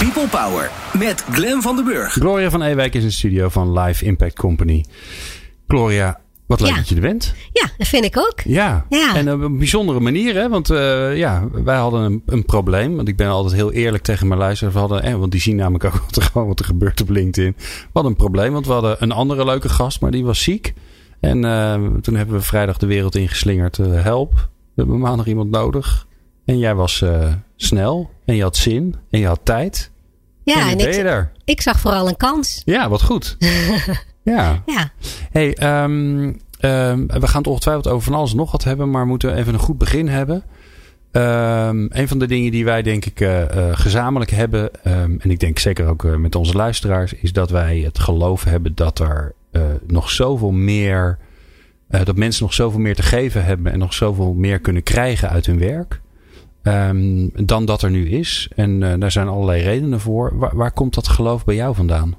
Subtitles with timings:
[0.00, 2.12] People Power met Glen van den Burg.
[2.12, 4.84] Gloria van Ewijk is in de studio van Live Impact Company.
[5.68, 6.76] Gloria, wat leuk Ja.
[6.76, 7.34] dat je er bent.
[7.52, 8.40] Ja, dat vind ik ook.
[8.44, 8.86] Ja.
[8.88, 9.16] Ja.
[9.16, 10.48] En op een bijzondere manier, hè?
[10.48, 12.96] Want eh, ja, wij hadden een, een probleem.
[12.96, 14.74] Want ik ben altijd heel eerlijk tegen mijn luisteraars.
[14.74, 17.08] We hadden, eh, want die zien namelijk ook wat er, gewoon wat er gebeurt op
[17.08, 17.54] LinkedIn.
[17.58, 20.72] We hadden een probleem, want we hadden een andere leuke gast, maar die was ziek.
[21.20, 23.78] En eh, toen hebben we vrijdag de wereld ingeslingerd.
[23.78, 24.40] eh, help, we
[24.74, 26.06] hebben maandag iemand nodig.
[26.44, 27.32] En jij was eh,
[27.62, 28.10] snel.
[28.24, 28.94] En je had zin.
[29.10, 29.90] En je had tijd.
[30.42, 31.32] Ja, en ik, er.
[31.44, 32.62] ik zag vooral een kans.
[32.64, 33.36] Ja, wat goed.
[34.22, 34.62] ja.
[34.66, 34.92] Ja,
[35.30, 39.08] Hey, ehm, ehm, we gaan het ongetwijfeld over van alles nog wat hebben, maar we
[39.08, 40.44] moeten even een goed begin hebben.
[41.10, 45.40] Ehm, een van de dingen die wij denk ik eh, eh, gezamenlijk hebben, en ik
[45.40, 49.34] denk zeker ook eh, met onze luisteraars, is dat wij het geloof hebben dat er
[49.86, 51.18] nog zoveel meer,
[51.88, 55.46] dat mensen nog zoveel meer te geven hebben en nog zoveel meer kunnen krijgen uit
[55.46, 56.00] hun werk.
[56.62, 58.48] Ehm, dan dat er nu is.
[58.54, 60.38] En eh, daar zijn allerlei redenen voor.
[60.38, 62.16] Waar, waar komt dat geloof bij jou vandaan?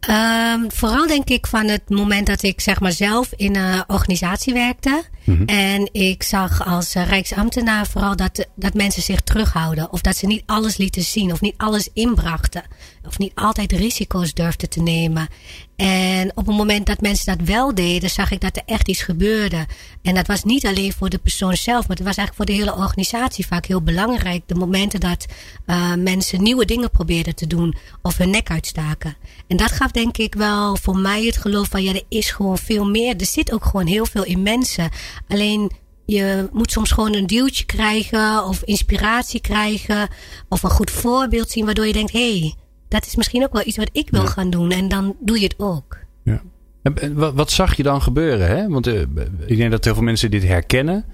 [0.00, 4.52] Ehm, vooral denk ik van het moment dat ik zeg maar zelf in een organisatie
[4.52, 5.02] werkte.
[5.46, 9.92] En ik zag als eh, Rijksambtenaar vooral dat, dat mensen zich terughouden.
[9.92, 12.62] Of dat ze niet alles lieten zien of niet alles inbrachten.
[13.06, 15.28] Of niet altijd risico's durfden te nemen.
[15.76, 19.02] En op het moment dat mensen dat wel deden, zag ik dat er echt iets
[19.02, 19.66] gebeurde.
[20.02, 22.52] En dat was niet alleen voor de persoon zelf, maar het was eigenlijk voor de
[22.52, 24.42] hele organisatie vaak heel belangrijk.
[24.46, 25.26] De momenten dat
[25.66, 29.16] eh, mensen nieuwe dingen probeerden te doen of hun nek uitstaken.
[29.46, 32.58] En dat gaf denk ik wel voor mij het geloof van ja, er is gewoon
[32.58, 33.16] veel meer.
[33.16, 34.90] Er zit ook gewoon heel veel in mensen.
[35.28, 35.70] Alleen
[36.04, 40.08] je moet soms gewoon een duwtje krijgen of inspiratie krijgen
[40.48, 42.54] of een goed voorbeeld zien waardoor je denkt, hé, hey,
[42.88, 44.70] dat is misschien ook wel iets wat ik wil gaan doen.
[44.70, 45.98] En dan doe je het ook.
[46.24, 46.42] Ja.
[46.82, 48.48] En- Wat, wat zag je dan gebeuren?
[48.48, 48.68] Hè?
[48.68, 49.00] Want eh,
[49.46, 51.04] ik denk dat heel veel mensen dit herkennen.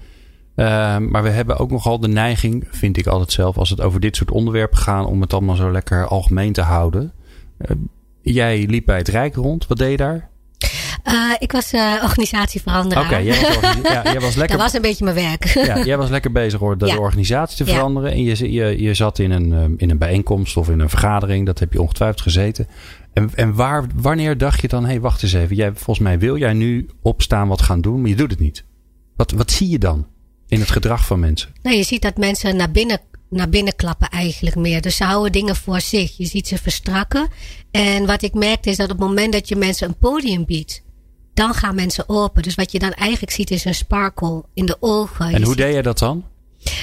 [0.55, 3.99] Eh, maar we hebben ook nogal de neiging, vind ik altijd zelf, als het over
[3.99, 7.13] dit soort onderwerpen gaat, om het allemaal zo lekker algemeen te houden.
[7.57, 7.75] Eh,
[8.21, 9.67] jij liep bij het Rijk rond.
[9.67, 10.29] Wat deed je daar?
[11.05, 13.03] Eh, ik was eh organisatieveranderaar.
[13.05, 13.39] Oké, jij,
[13.83, 14.57] ja, jij was lekker.
[14.57, 15.45] dat was een beetje mijn werk.
[15.45, 16.93] Ja, jij was lekker bezig hoor, de, Ja.
[16.93, 18.11] de organisatie te veranderen.
[18.11, 21.45] En je, je, je zat in een, ehm, in een bijeenkomst of in een vergadering.
[21.45, 22.67] Dat heb je ongetwijfeld gezeten.
[23.13, 25.55] En, en waar, wanneer dacht je dan, hé, hey, wacht eens even.
[25.55, 28.63] Jij, volgens mij wil jij nu opstaan wat gaan doen, maar je doet het niet.
[29.15, 30.07] Wat, wat zie je dan
[30.47, 31.49] in het gedrag van mensen?
[31.61, 32.99] Nou, je ziet dat mensen naar binnen,
[33.29, 34.81] naar binnen klappen eigenlijk meer.
[34.81, 36.17] Dus ze houden dingen voor zich.
[36.17, 37.27] Je ziet ze verstrakken.
[37.71, 40.83] En wat ik merkte is dat op het moment dat je mensen een podium biedt,
[41.35, 42.43] dan gaan mensen open.
[42.43, 45.25] Dus wat je dan eigenlijk ziet is een sparkle in de ogen.
[45.25, 46.23] En Je hoe deed jij dat dan?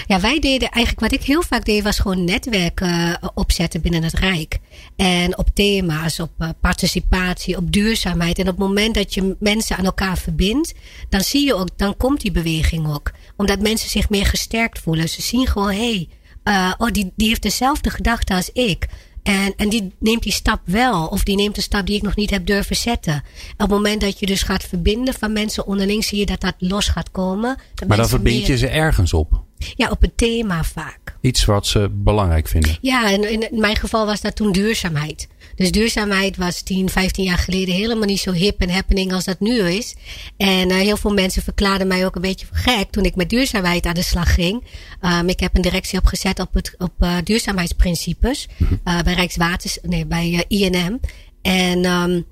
[0.07, 4.03] Ja, wij deden eigenlijk wat ik heel vaak deed, was gewoon netwerken eh, opzetten binnen
[4.03, 4.59] het Rijk.
[4.97, 8.39] En op thema's, op eh, participatie, op duurzaamheid.
[8.39, 10.75] En op het moment dat je mensen aan elkaar verbindt,
[11.09, 13.11] dan zie je ook, dan komt die beweging ook.
[13.37, 15.09] Omdat mensen zich meer gesterkt voelen.
[15.09, 16.09] Ze zien gewoon, hé, hey,
[16.43, 18.87] eh, oh, die, die heeft dezelfde gedachte als ik.
[19.23, 21.07] En, en die neemt die stap wel.
[21.07, 23.15] Of die neemt een stap die ik nog niet heb durven zetten.
[23.53, 26.55] Op het moment dat je dus gaat verbinden van mensen onderling, zie je dat dat
[26.59, 27.57] los gaat komen.
[27.75, 29.43] Dat Maar dan verbind meer- je ze ergens op.
[29.77, 31.17] ja, op het thema vaak.
[31.21, 32.79] Iets wat ze belangrijk vinden.
[32.81, 35.29] Ja, en in mijn geval was dat toen duurzaamheid.
[35.55, 39.41] Dus duurzaamheid was 10, 15 jaar geleden helemaal niet zo hip en happening als dat
[39.41, 39.95] nu is.
[40.37, 43.31] En eh, heel veel mensen verklaarden mij ook een beetje voor gek toen ik met
[43.31, 44.65] duurzaamheid aan de slag ging.
[45.01, 48.49] Um, ik heb een directie opgezet op, het, op eh, duurzaamheidsprincipes
[48.85, 51.01] eh, bij Rijkswaters, nee, bij INM.
[51.43, 52.25] En, um,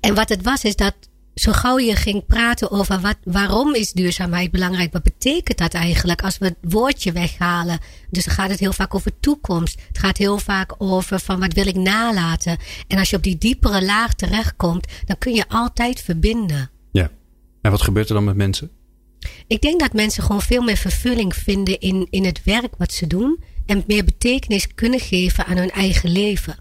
[0.00, 0.94] en wat het was, is dat
[1.34, 6.22] zo gauw je ging praten over wat, waarom is duurzaamheid belangrijk, wat betekent dat eigenlijk
[6.22, 7.78] als we het woordje weghalen.
[8.10, 9.80] Dus dan gaat het heel vaak over toekomst.
[9.88, 12.58] Het gaat heel vaak over van wat wil ik nalaten.
[12.86, 16.70] En als je op die diepere laag terechtkomt, dan kun je altijd verbinden.
[16.92, 17.10] Ja.
[17.62, 18.70] En wat gebeurt er dan met mensen?
[19.46, 23.06] Ik denk dat mensen gewoon veel meer vervulling vinden in, in het werk wat ze
[23.06, 23.42] doen.
[23.66, 26.56] En meer betekenis kunnen geven aan hun eigen leven.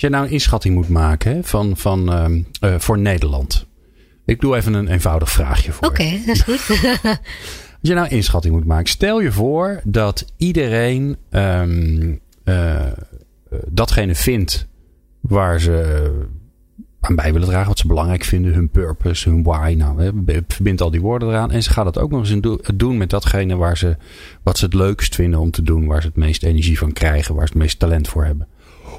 [0.00, 3.66] Als jij nou een inschatting moet maken hè, van, van, ehm, eh, voor Nederland.
[4.24, 6.22] Ik doe even een eenvoudig vraagje voor Oké, je.
[6.26, 6.68] dat is goed.
[7.80, 8.88] Als je nou een inschatting moet maken.
[8.88, 12.92] Stel je voor dat iedereen ehm, eh, eh,
[13.68, 14.66] datgene vindt
[15.20, 16.10] waar ze
[17.00, 17.68] aan bij willen dragen.
[17.68, 18.52] Wat ze belangrijk vinden.
[18.52, 19.74] Hun purpose, hun why.
[19.76, 20.12] Nou,
[20.48, 21.50] verbind al die woorden eraan.
[21.50, 23.96] En ze gaat het ook nog eens doen met datgene waar ze,
[24.42, 25.86] wat ze het leukst vinden om te doen.
[25.86, 27.34] Waar ze het meest energie van krijgen.
[27.34, 28.48] Waar ze het meest talent voor hebben.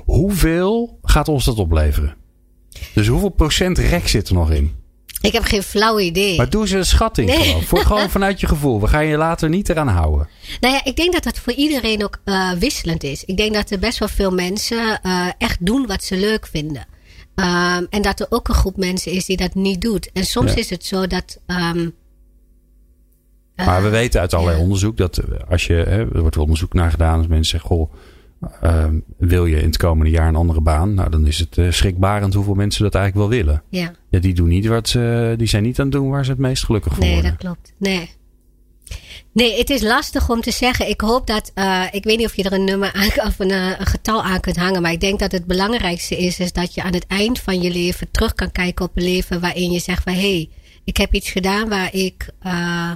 [0.06, 2.16] Hoeveel gaat ons dat opleveren?
[2.94, 4.80] Dus hoeveel procent rek zit er nog in?
[5.22, 6.38] Ik heb geen flauw idee.
[6.38, 7.38] Maar doe ze een schatting Nee.
[7.44, 7.62] gewoon.
[7.64, 8.82] Voor, gewoon vanuit je gevoel.
[8.82, 10.28] We gaan je later niet eraan houden.
[10.60, 13.24] Nou ja, ik denk dat dat voor iedereen ook uh, wisselend is.
[13.26, 16.86] Ik denk dat er best wel veel mensen uh, echt doen wat ze leuk vinden.
[17.36, 20.12] Um, en dat er ook een groep mensen is die dat niet doet.
[20.14, 20.58] En soms Ja.
[20.58, 21.40] is het zo dat.
[21.48, 21.94] Um,
[23.56, 24.64] Maar we weten uit allerlei ja.
[24.64, 27.94] onderzoek dat eh, als je, hè, er wordt onderzoek naar gedaan, als mensen zeggen, goh,
[28.62, 30.94] ehm, wil je in het komende jaar een andere baan?
[30.94, 33.64] Nou, dan is het uh, schrikbarend hoeveel mensen dat eigenlijk wel willen.
[33.70, 33.94] Ja.
[34.10, 36.40] ja die, doen niet wat ze, die zijn niet aan het doen waar ze het
[36.40, 37.30] meest gelukkig voor nee, worden.
[37.30, 37.74] Nee, dat klopt.
[37.78, 38.10] Nee.
[39.34, 40.90] Nee, het is lastig om te zeggen.
[40.90, 43.52] Ik hoop dat, uh, ik weet niet of je er een nummer aan, of een,
[43.52, 46.84] een, getal aan kunt hangen, maar ik denk dat het belangrijkste is, is dat je
[46.84, 50.04] aan het eind van je leven terug kan kijken op een leven waarin je zegt
[50.04, 50.50] van hé, hey,
[50.84, 52.92] ik heb iets gedaan waar ik, uh,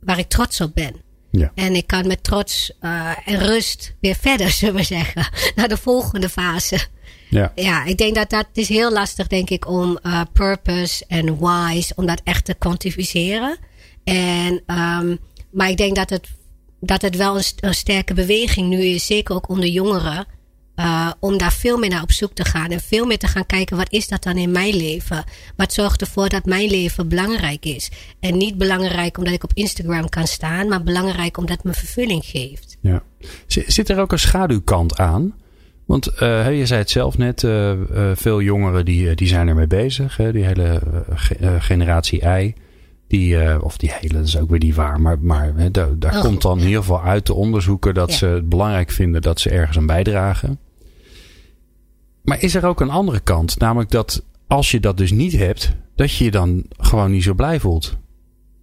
[0.00, 0.94] waar ik trots op ben.
[1.38, 1.52] Ja.
[1.54, 5.76] En ik kan met trots uh, en rust weer verder, zullen we zeggen, naar de
[5.76, 6.78] volgende fase.
[7.30, 7.52] Ja.
[7.54, 11.92] ja, ik denk dat dat is heel lastig, denk ik, om uh, purpose en wise,
[11.96, 13.58] om dat echt te kwantificeren.
[14.04, 15.18] En, um,
[15.50, 16.28] maar ik denk dat het,
[16.80, 20.26] dat het wel een, een sterke beweging nu is, zeker ook onder jongeren.
[20.78, 22.70] Uh, om daar veel meer naar op zoek te gaan.
[22.70, 25.24] En veel meer te gaan kijken, wat is dat dan in mijn leven?
[25.56, 27.90] Wat zorgt ervoor dat mijn leven belangrijk is?
[28.20, 32.24] En niet belangrijk omdat ik op Instagram kan staan, maar belangrijk omdat het me vervulling
[32.24, 32.76] geeft.
[32.80, 33.02] Ja.
[33.46, 35.34] Zit er ook een schaduwkant aan?
[35.86, 37.72] Want uh, je zei het zelf net, uh,
[38.14, 40.16] veel jongeren die, die zijn ermee bezig.
[40.16, 40.32] Hè?
[40.32, 40.82] Die hele
[41.58, 42.54] generatie I.
[43.08, 45.00] Die, of die hele, dat is ook weer niet waar.
[45.00, 48.16] Maar, maar daar, daar Oh, komt dan in ieder geval uit de onderzoeken dat Ja.
[48.16, 50.58] ze het belangrijk vinden dat ze ergens aan bijdragen.
[52.28, 53.58] Maar is er ook een andere kant?
[53.58, 57.34] Namelijk dat als je dat dus niet hebt, dat je je dan gewoon niet zo
[57.34, 57.96] blij voelt.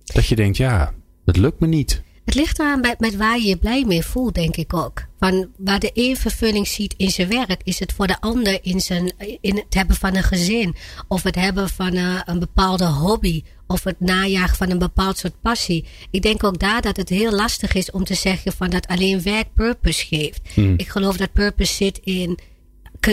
[0.04, 0.94] Dat je denkt, ja,
[1.26, 2.04] het lukt me niet.
[2.26, 5.06] Het ligt eraan met, met waar je je blij mee voelt, denk ik ook.
[5.20, 8.82] Van waar de een vervulling ziet in zijn werk, is het voor de ander in,
[8.82, 10.76] zijn, in het hebben van een gezin.
[11.08, 13.44] Of het hebben van een, een bepaalde hobby.
[13.68, 15.86] Of het najagen van een bepaald soort passie.
[16.12, 19.22] Ik denk ook daar dat het heel lastig is om te zeggen van dat alleen
[19.22, 20.42] werk purpose geeft.
[20.78, 22.40] Ik geloof dat purpose zit in,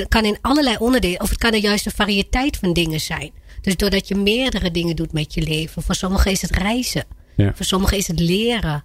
[0.09, 3.31] kan in allerlei onderdelen, of het kan er juist een variëteit van dingen zijn.
[3.61, 5.83] Dus doordat je meerdere dingen doet met je leven.
[5.83, 7.05] Voor sommigen is het reizen.
[7.37, 7.55] Ja.
[7.55, 8.85] Voor sommigen is het leren.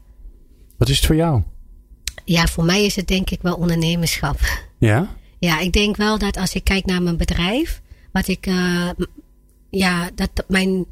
[0.78, 1.42] Wat is het voor jou?
[2.26, 4.40] Ja, voor mij is het denk ik wel ondernemerschap.
[4.80, 5.16] Ja?
[5.40, 7.82] Ja, ik denk wel dat als ik kijk naar mijn bedrijf,
[8.12, 8.90] wat ik, uh,
[9.70, 10.86] ja, dat mijn,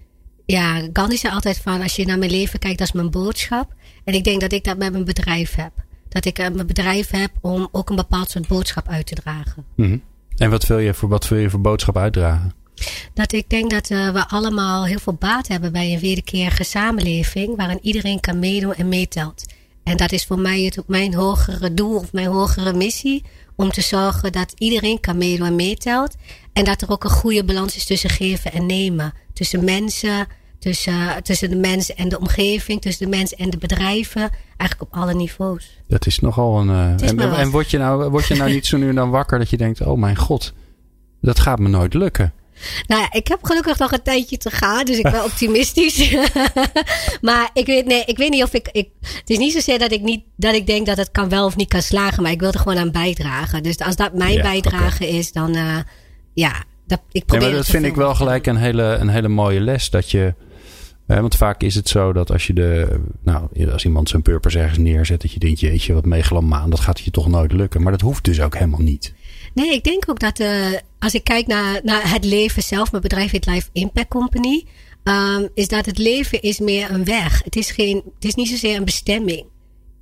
[0.45, 3.73] ja, Gandhi zei altijd van, als je naar mijn leven kijkt, dat is mijn boodschap.
[4.03, 5.84] En ik denk dat ik dat met mijn bedrijf heb.
[6.15, 9.65] Dat ik uh, mijn bedrijf heb om ook een bepaald soort boodschap uit te dragen.
[9.75, 10.01] Mm -hmm.
[10.37, 12.53] En wat wil je voor, wat wil je voor boodschap uitdragen?
[13.13, 17.55] Dat ik denk dat uh, we allemaal heel veel baat hebben bij een wederkerige samenleving,
[17.55, 19.45] waarin iedereen kan meedoen en meetelt.
[19.83, 23.23] En dat is voor mij het ook mijn hogere doel of mijn hogere missie.
[23.55, 26.15] Om te zorgen dat iedereen kan meedoen en meetelt.
[26.53, 29.13] En dat er ook een goede balans is tussen geven en nemen.
[29.33, 30.27] Tussen mensen,
[30.59, 34.29] tussen, tussen de mensen en de omgeving, tussen de mensen en de bedrijven.
[34.57, 35.79] Eigenlijk op alle niveaus.
[35.87, 36.69] Dat is nogal een.
[36.69, 39.09] Uh, is en en word, je nou, word je nou niet zo nu en dan
[39.09, 40.53] wakker dat je denkt: oh mijn god,
[41.21, 42.33] dat gaat me nooit lukken?
[42.87, 46.15] Nou ja, ik heb gelukkig nog een tijdje te gaan, dus ik ben optimistisch.
[47.21, 48.89] maar ik weet, nee, ik weet niet of ik, ik.
[49.01, 51.55] Het is niet zozeer dat ik, niet, dat ik denk dat het kan wel of
[51.55, 53.63] niet kan slagen, maar ik wil er gewoon aan bijdragen.
[53.63, 55.55] Dus als dat mijn Ja, bijdrage is, dan.
[55.55, 55.77] Uh,
[56.33, 59.59] ja, dat, ik probeer maar dat vind ik wel gelijk een hele, een hele mooie
[59.59, 59.89] les.
[59.89, 60.33] Dat je.
[61.05, 62.99] Want vaak is het zo dat als je de.
[63.23, 66.99] Nou, als iemand zijn purpose ergens neerzet, dat je denkt: jeetje, wat megalomaan, dat gaat
[66.99, 67.81] je toch nooit lukken.
[67.81, 69.13] Maar dat hoeft dus ook helemaal niet.
[69.53, 70.67] Nee, ik denk ook dat uh,
[70.99, 74.65] als ik kijk naar, naar het leven zelf, mijn bedrijf heet Life Impact Company,
[75.03, 77.43] um, is dat het leven is meer een weg.
[77.43, 79.45] Het is, geen, het is niet zozeer een bestemming.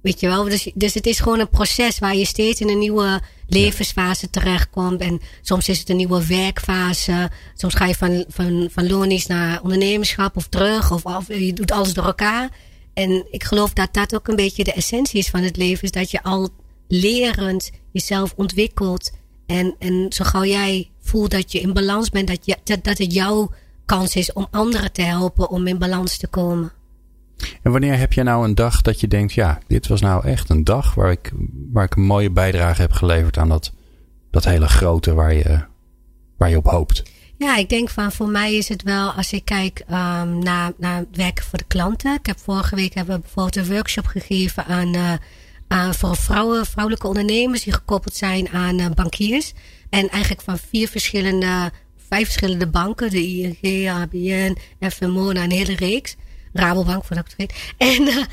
[0.03, 0.43] Weet je wel?
[0.43, 5.01] Dus, dus het is gewoon een proces waar je steeds in een nieuwe levensfase terechtkomt.
[5.01, 7.31] En soms is het een nieuwe werkfase.
[7.55, 10.91] Soms ga je van, van, van loonies naar ondernemerschap of terug.
[10.91, 12.49] Of, of je doet alles door elkaar.
[12.93, 15.83] En ik geloof dat dat ook een beetje de essentie is van het leven.
[15.83, 16.49] Is dat je al
[16.87, 19.11] lerend jezelf ontwikkelt.
[19.45, 22.97] En, en zo gauw jij voelt dat je in balans bent, dat, je, dat, dat
[22.97, 23.51] het jouw
[23.85, 26.71] kans is om anderen te helpen om in balans te komen.
[27.61, 30.49] En wanneer heb je nou een dag dat je denkt: ja, dit was nou echt
[30.49, 31.31] een dag waar ik,
[31.71, 33.71] waar ik een mooie bijdrage heb geleverd aan dat,
[34.31, 35.59] dat hele grote waar je,
[36.37, 37.03] waar je op hoopt?
[37.37, 41.05] Ja, ik denk van voor mij is het wel als ik kijk um, naar, naar
[41.11, 42.13] werken voor de klanten.
[42.13, 44.95] Ik heb vorige week hebben we bijvoorbeeld een workshop gegeven aan.
[44.95, 45.13] Uh,
[45.73, 49.53] uh, voor vrouwen, vrouwelijke ondernemers die gekoppeld zijn aan uh, bankiers.
[49.89, 51.71] En eigenlijk van vier verschillende,
[52.07, 53.09] vijf verschillende banken.
[53.09, 54.57] De ING, ABN,
[54.89, 56.15] FMO, nou, een hele reeks.
[56.53, 57.73] Rabobank, voor dat ik het vergeet.
[57.97, 58.27] En,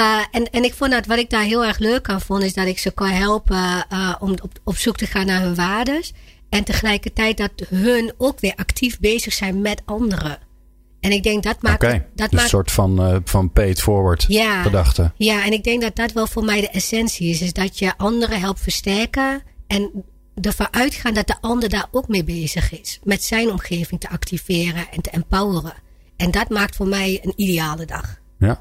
[0.00, 2.54] uh, en, en ik vond dat wat ik daar heel erg leuk aan vond, is
[2.54, 3.86] dat ik ze kan helpen
[4.20, 6.12] om op, op zoek te gaan naar hun waardes.
[6.48, 10.38] En tegelijkertijd dat hun ook weer actief bezig zijn met anderen.
[11.00, 11.82] En ik denk dat maakt.
[11.82, 15.12] Okay, dat dus maakt, een soort van, uh, van paid forward ja, gedachte.
[15.16, 17.40] Ja, en ik denk dat dat wel voor mij de essentie is.
[17.40, 19.42] Is dat je anderen helpt versterken.
[19.66, 20.04] En
[20.40, 23.00] ervan uitgaan dat de ander daar ook mee bezig is.
[23.02, 25.74] Met zijn omgeving te activeren en te empoweren.
[26.16, 28.18] En dat maakt voor mij een ideale dag.
[28.38, 28.60] Ja.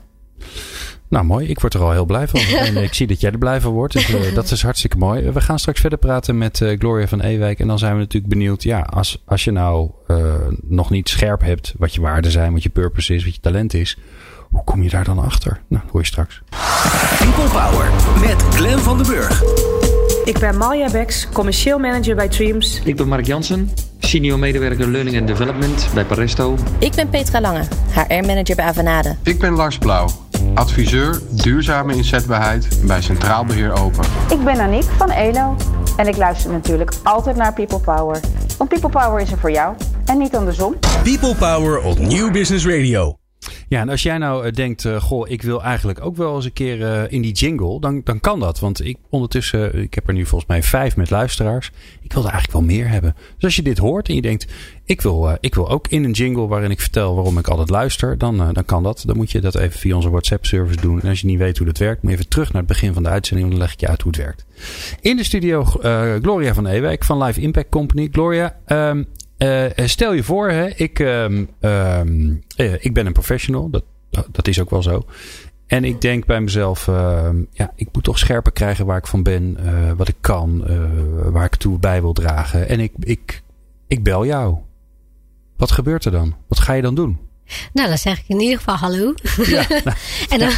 [1.13, 1.47] Nou, mooi.
[1.47, 2.39] Ik word er al heel blij van.
[2.67, 3.93] en ik zie dat jij er blij van wordt.
[3.93, 5.31] Dus uh, dat is hartstikke mooi.
[5.31, 7.59] We gaan straks verder praten met uh, Gloria van Ewijk.
[7.59, 8.63] En dan zijn we natuurlijk benieuwd.
[8.63, 12.63] Ja, als, als je nou uh, nog niet scherp hebt wat je waarden zijn, wat
[12.63, 13.97] je purpose is, wat je talent is.
[14.49, 15.61] Hoe kom je daar dan achter?
[15.67, 16.41] Nou, hoor je straks.
[17.17, 19.72] People Power met Glen van den Burg.
[20.23, 22.81] Ik ben Malja Beks, commercieel manager bij Dreams.
[22.83, 26.57] Ik ben Mark Jansen, senior medewerker Learning and Development bij Paresto.
[26.79, 29.15] Ik ben Petra Lange, HR-manager bij Avanade.
[29.23, 30.09] Ik ben Lars Blauw,
[30.53, 34.03] adviseur duurzame inzetbaarheid bij Centraal Beheer Open.
[34.29, 35.55] Ik ben Aniek van ELO
[35.97, 38.19] en ik luister natuurlijk altijd naar People Power.
[38.57, 39.75] Want People Power is er voor jou
[40.05, 40.75] en niet andersom.
[41.03, 43.17] People Power op Nieuw Business Radio.
[43.73, 46.53] Ja, en als jij nou denkt, uh, goh, ik wil eigenlijk ook wel eens een
[46.53, 48.59] keer uh, in die jingle, dan, dan kan dat.
[48.59, 51.71] Want ik ondertussen, ik heb er nu volgens mij vijf met luisteraars.
[52.01, 53.15] Ik wil er eigenlijk wel meer hebben.
[53.35, 54.47] Dus als je dit hoort en je denkt,
[54.85, 58.17] ik wil, ik wil ook in een jingle waarin ik vertel waarom ik altijd luister,
[58.17, 59.03] dan, dan kan dat.
[59.05, 61.01] Dan moet je dat even via onze WhatsApp-service doen.
[61.01, 62.93] En als je niet weet hoe dat werkt, moet je even terug naar het begin
[62.93, 64.45] van de uitzending, dan leg ik je uit hoe het werkt.
[65.01, 65.63] In de studio
[66.21, 68.07] Gloria van Ewijk van Live Impact Company.
[68.11, 69.07] Gloria, um,
[69.43, 73.69] uh, stel je voor, hè, ik, um, um, uh, ik ben een professional.
[73.69, 73.83] Dat,
[74.31, 75.05] dat is ook wel zo.
[75.67, 79.23] En ik denk bij mezelf, uh, ja, ik moet toch scherper krijgen waar ik van
[79.23, 79.57] ben,
[79.97, 80.63] wat ik kan,
[81.31, 82.67] waar ik toe bij wil dragen.
[82.67, 83.41] En ik, ik,
[83.87, 84.57] ik bel jou.
[85.57, 86.35] Wat gebeurt er dan?
[86.47, 87.19] Wat ga je dan doen?
[87.73, 89.13] Nou, dan zeg ik in ieder geval hallo.
[89.45, 89.97] Ja, nou,
[90.29, 90.51] en, dan,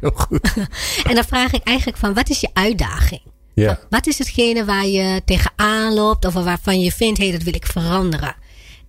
[0.00, 0.54] heel goed.
[1.08, 3.20] en dan vraag ik eigenlijk van, wat is je uitdaging?
[3.58, 3.78] Ja.
[3.90, 7.54] Wat is hetgene waar je tegenaan loopt of waarvan je vindt, hé, hey, dat wil
[7.54, 8.34] ik veranderen?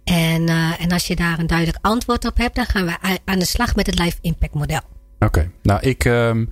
[0.04, 3.40] En, uh, en als je daar een duidelijk antwoord op hebt, dan gaan we aan
[3.40, 4.82] de slag met het Life Impact model.
[5.16, 5.52] Oké, okay.
[5.62, 6.50] nou ik, um,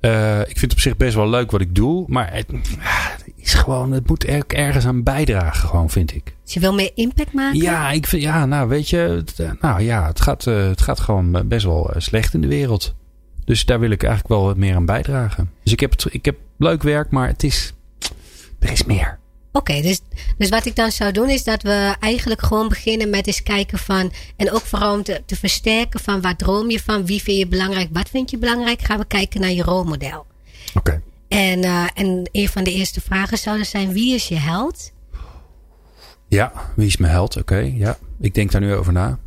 [0.00, 2.46] uh, ik vind het op zich best wel leuk wat ik doe, maar het,
[2.78, 6.34] het is gewoon, het moet er, ergens aan bijdragen, gewoon, vind ik.
[6.44, 7.60] Dus je wil meer impact maken?
[7.60, 11.00] Ja, ik vind, ja, nou weet je, het, nou ja, het gaat, uh, het gaat
[11.00, 12.94] gewoon best wel slecht in de wereld.
[13.44, 15.50] Dus daar wil ik eigenlijk wel wat meer aan bijdragen.
[15.62, 17.72] Dus ik heb, het, ik heb leuk werk, maar het is,
[18.58, 19.18] er is meer.
[19.52, 20.00] Oké, okay, dus,
[20.38, 23.78] dus wat ik dan zou doen is dat we eigenlijk gewoon beginnen met eens kijken
[23.78, 24.12] van.
[24.36, 27.46] En ook vooral om te, te versterken van waar droom je van, wie vind je
[27.46, 28.82] belangrijk, wat vind je belangrijk.
[28.82, 30.26] Gaan we kijken naar je rolmodel.
[30.74, 30.78] Oké.
[30.78, 31.00] Okay.
[31.28, 34.92] En, uh, en een van de eerste vragen zouden zijn: wie is je held?
[36.28, 37.36] Ja, wie is mijn held?
[37.36, 37.98] Oké, okay, ja.
[38.20, 39.18] Ik denk daar nu over na.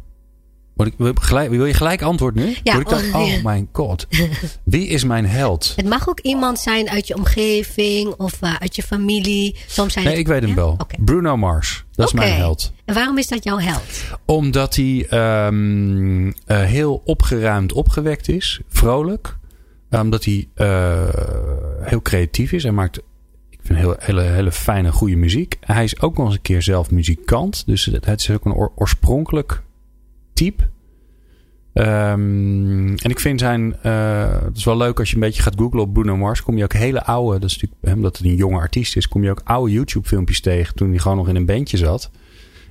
[0.85, 2.55] Ik, wil, gelijk, wil je gelijk antwoord nu?
[2.63, 4.07] Ja, ik dan, oh mijn god.
[4.63, 5.73] Wie is mijn held?
[5.75, 9.55] Het mag ook iemand zijn uit je omgeving of uh, uit je familie.
[9.67, 10.55] Soms zijn nee, het, ik weet hem ja?
[10.55, 10.71] wel.
[10.71, 10.99] Okay.
[10.99, 11.85] Bruno Mars.
[11.91, 12.23] Dat okay.
[12.23, 12.73] is mijn held.
[12.85, 14.03] En waarom is dat jouw held?
[14.25, 15.07] Omdat hij
[15.47, 18.61] um, uh, heel opgeruimd opgewekt is.
[18.69, 19.37] Vrolijk.
[19.89, 21.07] Omdat hij uh,
[21.81, 22.63] heel creatief is.
[22.63, 22.97] Hij maakt
[23.49, 25.57] ik vind heel, hele, hele fijne, goede muziek.
[25.59, 27.63] Hij is ook nog eens een keer zelf muzikant.
[27.65, 29.63] Dus het is ook een oor, oorspronkelijk
[30.37, 30.63] type.
[31.73, 33.75] Um, en ik vind zijn.
[33.85, 36.41] Uh, het is wel leuk als je een beetje gaat googlen op Bruno Mars.
[36.41, 37.39] Kom je ook hele oude.
[37.39, 39.07] Dat is natuurlijk omdat het een jonge artiest is.
[39.07, 40.75] Kom je ook oude YouTube-filmpjes tegen.
[40.75, 42.11] Toen hij gewoon nog in een bandje zat.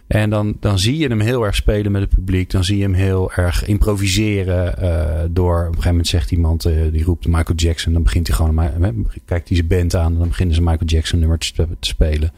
[0.06, 2.50] En dan, dan zie je hem heel erg spelen met het publiek.
[2.50, 4.74] Dan zie je hem heel erg improviseren.
[4.82, 6.66] Uh, door op een gegeven moment zegt iemand.
[6.66, 7.92] Uh, die roept Michael Jackson.
[7.92, 9.08] Dan begint hij gewoon.
[9.24, 10.12] Kijkt hij zijn band aan.
[10.12, 12.32] En dan beginnen ze Michael Jackson nummer te spelen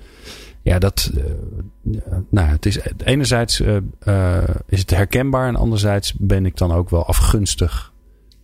[0.68, 1.10] ja, dat.
[1.14, 2.78] Uh, nou, het is.
[3.04, 5.48] Enerzijds uh, uh, is het herkenbaar.
[5.48, 7.92] En anderzijds ben ik dan ook wel afgunstig.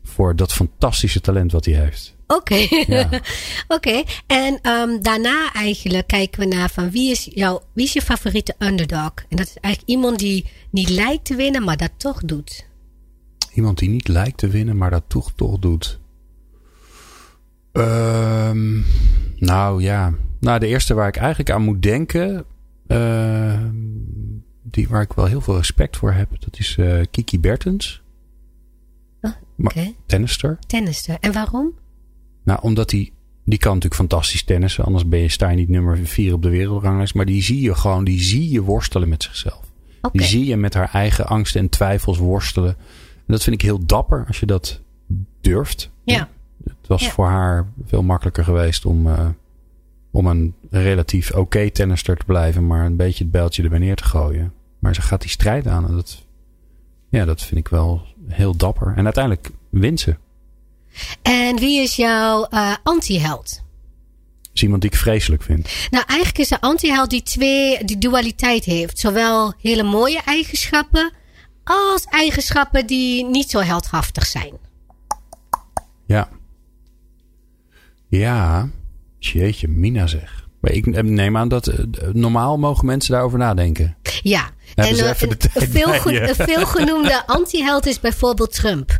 [0.02, 2.14] voor dat fantastische talent wat hij heeft.
[2.26, 2.54] Oké.
[2.54, 2.84] Okay.
[2.86, 3.04] Ja.
[3.12, 3.20] Oké.
[3.68, 4.04] Okay.
[4.26, 8.54] En um, daarna eigenlijk kijken we naar van wie is, jouw, wie is je favoriete
[8.58, 9.12] underdog?
[9.28, 12.66] En dat is eigenlijk iemand die niet lijkt te winnen, maar dat toch doet.
[13.54, 15.98] Iemand die niet lijkt te winnen, maar dat toch, toch doet.
[17.72, 18.84] Um,
[19.36, 20.14] nou ja.
[20.44, 22.44] Nou, de eerste waar ik eigenlijk aan moet denken.
[22.86, 23.58] Uh,
[24.62, 26.28] die waar ik wel heel veel respect voor heb.
[26.40, 28.02] Dat is uh, Kiki Bertens.
[29.20, 29.94] Oh, okay.
[30.06, 30.58] Tennister.
[30.66, 31.16] Tennister.
[31.20, 31.72] En waarom?
[32.42, 33.12] Nou, omdat die.
[33.44, 34.84] Die kan natuurlijk fantastisch tennissen.
[34.84, 37.14] Anders ben je, sta je niet nummer 4 op de wereldranglijst.
[37.14, 38.04] Maar die zie je gewoon.
[38.04, 39.62] Die zie je worstelen met zichzelf.
[39.96, 40.10] Okay.
[40.12, 42.76] Die zie je met haar eigen angsten en twijfels worstelen.
[43.16, 44.24] En dat vind ik heel dapper.
[44.26, 44.80] Als je dat
[45.40, 45.90] durft.
[46.04, 46.28] Ja.
[46.64, 47.10] Het was ja.
[47.10, 49.28] voor haar veel makkelijker geweest om, uh,
[50.14, 53.96] om een relatief oké okay tennister te blijven, maar een beetje het bijltje erbij neer
[53.96, 54.52] te gooien.
[54.78, 56.22] Maar ze gaat die strijd aan en dat,
[57.08, 58.92] ja, dat vind ik wel heel dapper.
[58.96, 60.16] En uiteindelijk wint ze.
[61.22, 63.62] En wie is jouw uh, anti-held?
[64.52, 65.68] is iemand die ik vreselijk vind.
[65.90, 68.98] Nou, eigenlijk is een anti-held die twee, die dualiteit heeft.
[68.98, 71.12] Zowel hele mooie eigenschappen
[71.64, 74.52] als eigenschappen die niet zo heldhaftig zijn.
[76.06, 76.28] Ja.
[78.08, 78.68] Ja.
[79.32, 80.48] Jeetje, Mina zeg.
[80.60, 81.74] Maar ik neem aan dat uh,
[82.12, 83.96] normaal mogen mensen daarover nadenken.
[84.22, 84.50] Ja.
[84.74, 86.28] Hebben en ze even de een, tijd veel, bij je.
[86.28, 88.98] een veelgenoemde anti-held is bijvoorbeeld Trump.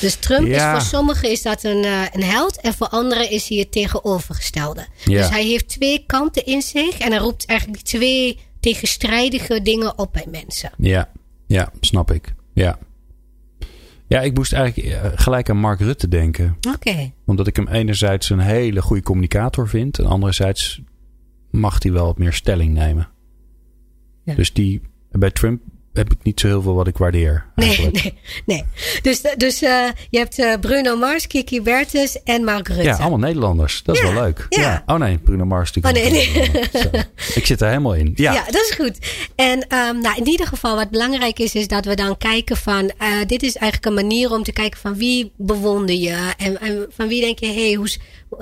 [0.00, 0.76] Dus Trump Ja.
[0.76, 3.72] is voor sommigen is dat een, eh, een held en voor anderen is hij het
[3.72, 4.86] tegenovergestelde.
[5.04, 5.18] Ja.
[5.20, 10.12] Dus hij heeft twee kanten in zich en hij roept eigenlijk twee tegenstrijdige dingen op
[10.12, 10.70] bij mensen.
[10.78, 11.10] Ja,
[11.46, 12.34] ja, snap ik.
[12.54, 12.78] Ja.
[14.12, 16.56] Ja, ik moest eigenlijk eh, gelijk aan Mark Rutte denken.
[16.74, 17.12] Oké.
[17.26, 19.98] Omdat ik hem enerzijds een hele goede communicator vind.
[19.98, 20.82] En anderzijds
[21.50, 23.08] mag hij wel wat meer stelling nemen.
[24.24, 24.34] Ja.
[24.34, 25.62] Dus die, bij Trump
[25.92, 27.44] heb ik niet zo heel veel wat ik waardeer.
[27.54, 28.02] Nee, eigenlijk.
[28.02, 28.14] nee,
[28.46, 28.64] nee.
[29.02, 32.82] Dus, dus eh, je hebt eh, Bruno Mars, Kiki Bertens en Mark Rutte.
[32.82, 33.82] Ja, allemaal Nederlanders.
[33.84, 34.46] Dat is Ja, wel leuk.
[34.48, 34.82] ja.
[34.86, 35.72] Oh nee, Bruno Mars.
[35.72, 36.32] die Oh, nee.
[36.72, 36.90] Zo.
[37.38, 38.12] Ik zit er helemaal in.
[38.14, 38.32] Ja.
[38.32, 38.44] Ja.
[38.44, 38.98] dat is goed.
[39.36, 42.92] En ehm, nou, in ieder geval, wat belangrijk is, is dat we dan kijken van,
[42.98, 46.86] eh, dit is eigenlijk een manier om te kijken van wie bewonder je en, en
[46.96, 47.98] van wie denk je, hé, hey, hoe is-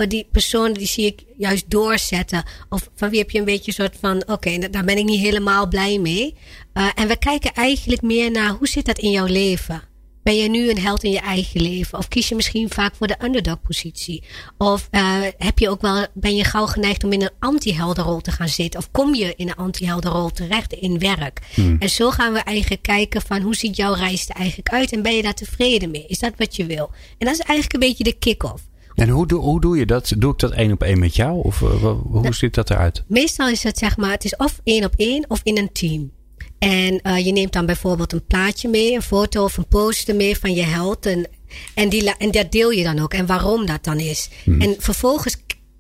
[0.09, 2.43] die persoon die zie ik juist doorzetten.
[2.69, 5.05] Of van wie heb je een beetje een soort van, oké, da- daar ben ik
[5.05, 6.35] niet helemaal blij mee.
[6.73, 9.83] Eh, en we kijken eigenlijk meer naar, hoe zit dat in jouw leven?
[10.23, 11.99] Ben je nu een held in je eigen leven?
[11.99, 14.23] Of kies je misschien vaak voor de underdog-positie?
[14.59, 18.31] Of eh, heb je ook wel, ben je gauw geneigd om in een anti-heldenrol te
[18.31, 18.81] gaan zitten?
[18.81, 21.41] Of kom je in een anti-heldenrol terecht in werk?
[21.79, 24.93] En zo gaan we eigenlijk kijken van hoe ziet jouw reis er eigenlijk uit?
[24.93, 26.05] En ben je daar tevreden mee?
[26.07, 26.91] Is dat wat je wil?
[27.19, 28.63] En dat is eigenlijk een beetje de kick-off.
[29.01, 30.13] En hoe, doe- hoe doe je dat?
[30.17, 31.43] Doe ik dat één op één met jou?
[31.43, 33.03] Of eh, hoe ziet dat eruit?
[33.07, 36.11] Meestal is het zeg maar, het is of één op één of in een team.
[36.59, 40.39] En eh, je neemt dan bijvoorbeeld een plaatje mee, een foto of een poster mee
[40.39, 41.07] van je held.
[41.07, 41.29] En,
[41.75, 44.29] en, die, en dat deel je dan ook en waarom dat dan is.
[44.59, 45.37] En vervolgens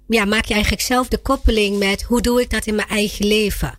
[0.08, 3.26] ja, maak je eigenlijk zelf de koppeling met hoe doe ik dat in mijn eigen
[3.26, 3.78] leven.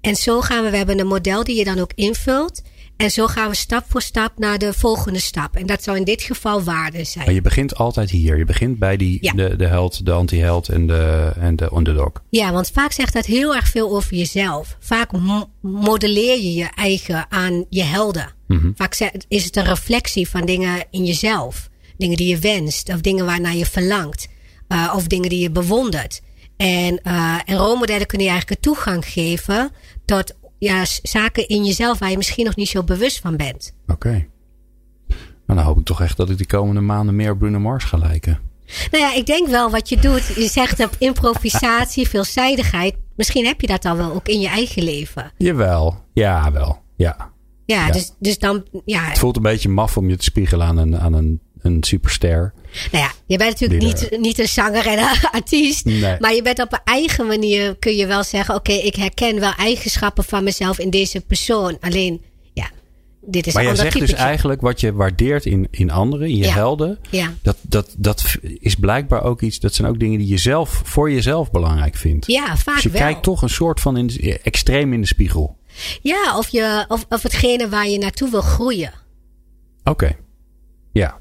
[0.00, 2.62] En zo gaan we, we hebben een model die je dan ook invult.
[2.96, 5.56] En zo gaan we stap voor stap naar de volgende stap.
[5.56, 7.24] En dat zou in dit geval waarde zijn.
[7.24, 8.38] Maar je begint altijd hier.
[8.38, 9.32] Je begint bij die, Ja.
[9.32, 12.12] de, de held, de anti-held en de, en de underdog.
[12.30, 14.76] Ja, want vaak zegt dat heel erg veel over jezelf.
[14.80, 18.28] Vaak mo- modelleer je je eigen aan je helden.
[18.74, 21.68] Vaak ze- is het een reflectie van dingen in jezelf.
[21.96, 24.28] Dingen die je wenst of dingen waarnaar je verlangt.
[24.68, 26.20] eh, of dingen die je bewondert.
[26.56, 29.70] En, eh en rolmodellen kunnen je eigenlijk een toegang geven
[30.04, 33.74] tot ja, zaken in jezelf waar je misschien nog niet zo bewust van bent.
[33.86, 34.26] Oké.
[35.46, 37.98] Nou, dan hoop ik toch echt dat ik de komende maanden meer Bruno Mars ga
[37.98, 38.38] lijken.
[38.90, 40.26] Nou ja, ik denk wel wat je doet.
[40.26, 42.94] Je zegt op improvisatie, veelzijdigheid.
[43.16, 45.32] Misschien heb je dat al wel ook in je eigen leven.
[45.36, 46.04] Jawel.
[46.12, 46.82] Ja, wel.
[46.96, 47.30] Ja.
[47.66, 47.92] Ja, Ja.
[47.92, 50.98] Dus, dus dan, ja, Het voelt een beetje maf om je te spiegelen aan een,
[50.98, 52.52] aan een, een superster.
[52.92, 55.84] Nou ja, je bent natuurlijk niet, niet een zanger en een artiest.
[55.84, 56.16] Nee.
[56.18, 59.52] Maar je bent op een eigen manier, kun je wel zeggen: Oké, ik herken wel
[59.52, 61.76] eigenschappen van mezelf in deze persoon.
[61.80, 62.70] Alleen, ja,
[63.20, 66.28] dit is Maar een jij ander zegt dus eigenlijk wat je waardeert in, in anderen,
[66.28, 66.52] in je Ja.
[66.52, 66.98] helden.
[67.10, 67.34] Ja.
[67.42, 68.24] Dat, dat, dat
[68.58, 72.26] is blijkbaar ook iets, dat zijn ook dingen die je zelf voor jezelf belangrijk vindt.
[72.26, 73.00] Ja, vaak dus je wel.
[73.00, 75.56] kijkt toch een soort van in, de- extreem in de spiegel.
[76.02, 78.92] Ja, of, je, of, of hetgene waar je naartoe wil groeien.
[79.84, 80.16] Oké.
[80.92, 81.20] Ja.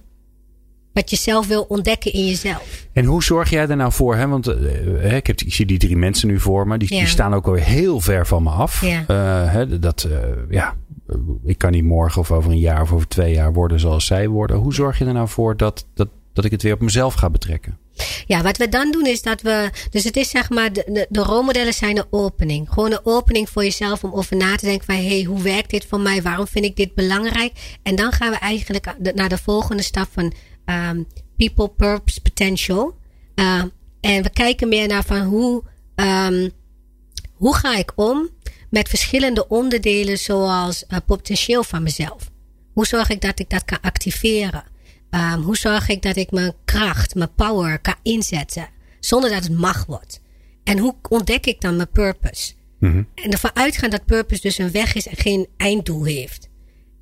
[0.94, 2.86] Wat je zelf wil ontdekken in jezelf.
[2.94, 4.16] En hoe zorg jij er nou voor?
[4.16, 4.28] Hè?
[4.28, 6.78] Want eh, ik, heb, ik zie die drie mensen nu voor me.
[6.78, 7.00] Die, Ja.
[7.00, 8.82] die staan ook alweer heel ver van me af.
[8.82, 9.04] Ja.
[9.08, 10.18] Eh, hè, dat, eh,
[10.50, 10.76] ja,
[11.44, 14.28] ik kan niet morgen of over een jaar of over twee jaar worden zoals zij
[14.28, 14.58] worden.
[14.58, 17.30] Hoe zorg je er nou voor dat, dat, dat ik het weer op mezelf ga
[17.30, 17.78] betrekken?
[18.26, 19.70] Ja, wat we dan doen is dat we.
[19.90, 20.74] Dus het is zeg maar.
[20.74, 22.70] De, de, de rolmodellen zijn een opening.
[22.70, 25.70] Gewoon een opening voor jezelf om over na te denken van hé, hey, hoe werkt
[25.70, 26.22] dit voor mij?
[26.22, 27.78] Waarom vind ik dit belangrijk?
[27.84, 30.34] En dan gaan we eigenlijk naar de volgende stap van
[30.66, 31.04] ehm,
[31.38, 32.98] people, purpose, potential.
[33.36, 33.64] Uh,
[34.02, 35.64] en we kijken meer naar van hoe,
[35.96, 36.52] um,
[37.34, 38.30] hoe ga ik om
[38.70, 42.32] met verschillende onderdelen zoals uh, potentieel van mezelf.
[42.74, 44.64] Hoe zorg ik dat ik dat kan activeren?
[45.10, 48.70] Um, hoe zorg ik dat ik mijn kracht, mijn power kan inzetten
[49.00, 50.22] zonder dat het mag wordt?
[50.64, 52.54] En hoe ontdek ik dan mijn purpose?
[52.80, 53.08] Mm-hmm.
[53.16, 56.50] En ervan uitgaan dat purpose dus een weg is en geen einddoel heeft.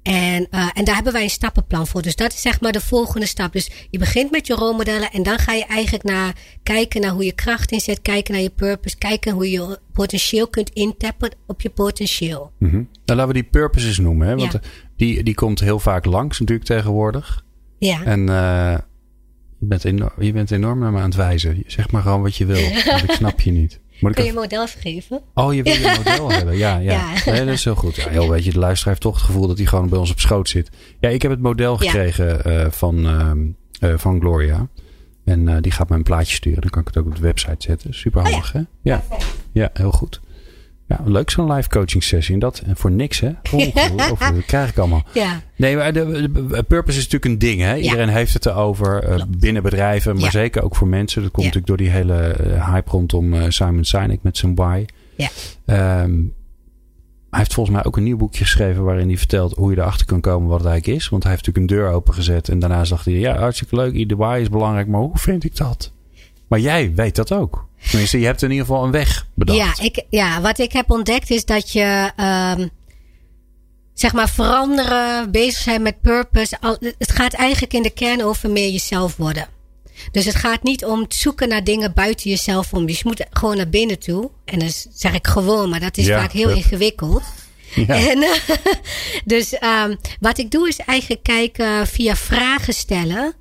[0.03, 2.01] En, uh, en daar hebben wij een stappenplan voor.
[2.01, 3.53] Dus dat is zeg maar de volgende stap.
[3.53, 7.25] Dus je begint met je rolmodellen en dan ga je eigenlijk naar kijken naar hoe
[7.25, 11.69] je kracht inzet, kijken naar je purpose, kijken hoe je potentieel kunt intappen op je
[11.69, 12.51] potentieel.
[12.59, 12.87] Mm-hmm.
[13.05, 14.27] Nou, laten we die purposes noemen.
[14.27, 14.35] Hè?
[14.35, 14.59] Want Ja.
[14.95, 17.43] die, die komt heel vaak langs natuurlijk tegenwoordig.
[17.79, 18.03] Ja.
[18.03, 18.77] En uh,
[19.59, 21.63] je, bent enorm, je bent enorm naar me aan het wijzen.
[21.67, 22.69] Zeg maar gewoon wat je wil.
[22.85, 23.79] want ik snap je niet.
[23.99, 25.21] Kun je een model vergeven?
[25.33, 26.57] Oh, je wil je model hebben.
[26.57, 26.91] Ja, ja.
[26.91, 27.31] Ja.
[27.31, 27.95] Nee, dat is heel goed.
[27.95, 30.11] Ja, heel weet je, de luisteraar heeft toch het gevoel dat hij gewoon bij ons
[30.11, 30.69] op schoot zit.
[30.99, 31.89] Ja, ik heb het model Ja.
[31.89, 33.39] gekregen eh, van, ehm,
[33.79, 34.67] eh, van Gloria.
[35.25, 36.61] En eh, die gaat mij een plaatje sturen.
[36.61, 37.93] Dan kan ik het ook op de website zetten.
[37.93, 38.61] Super Oh handig, hè?
[38.81, 39.03] Ja.
[39.51, 40.19] ja, heel goed.
[40.89, 42.33] Ja, leuk zo'n live coaching sessie.
[42.33, 43.31] En dat en voor niks, hè?
[43.51, 44.35] Ongelooflijk.
[44.35, 45.03] Dat krijg ik allemaal.
[45.13, 45.41] Ja.
[45.55, 47.61] Nee, maar de, purpose is natuurlijk een ding.
[47.61, 47.75] Hè?
[47.75, 49.39] Iedereen heeft het erover Klopt.
[49.39, 50.29] binnen bedrijven, maar Ja.
[50.29, 51.21] zeker ook voor mensen.
[51.21, 54.85] Dat komt natuurlijk door die hele eh, hype rondom eh, Simon Sinek met zijn why.
[55.15, 55.29] Ja.
[55.65, 56.13] Ehm,
[57.29, 60.05] hij heeft volgens mij ook een nieuw boekje geschreven waarin hij vertelt hoe je erachter
[60.05, 61.09] kan komen wat het eigenlijk is.
[61.09, 64.15] Want hij heeft natuurlijk een deur opengezet en daarna zag hij, ja, hartstikke leuk, de
[64.15, 65.91] why is belangrijk, maar hoe vind ik dat?
[66.47, 67.67] Maar jij weet dat ook.
[67.89, 69.77] Tenminste, je hebt in ieder geval een weg bedacht.
[69.77, 72.67] Ja, ik, ja wat ik heb ontdekt is dat je, ehm,
[73.93, 76.57] zeg maar, veranderen, bezig zijn met purpose.
[76.97, 79.47] Het gaat eigenlijk in de kern over meer jezelf worden.
[80.11, 82.85] Dus het gaat niet om het zoeken naar dingen buiten jezelf om.
[82.85, 84.29] Dus je moet gewoon naar binnen toe.
[84.45, 87.23] En dan zeg ik gewoon, maar dat is Ja, vaak heel ingewikkeld.
[87.75, 87.85] Ja.
[88.09, 88.55] En, eh,
[89.25, 93.33] dus ehm, wat ik doe is eigenlijk kijken via vragen stellen.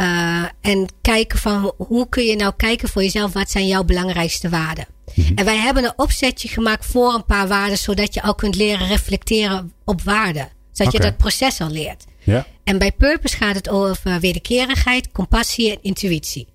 [0.00, 4.48] Eh, en kijken van hoe kun je nou kijken voor jezelf, wat zijn jouw belangrijkste
[4.48, 4.86] waarden?
[5.34, 8.86] En wij hebben een opzetje gemaakt voor een paar waarden, zodat je al kunt leren
[8.86, 10.48] reflecteren op waarden.
[10.72, 12.04] Zodat je dat proces al leert.
[12.24, 12.46] Ja.
[12.64, 16.46] En bij Purpose gaat het over wederkerigheid, compassie en intuïtie.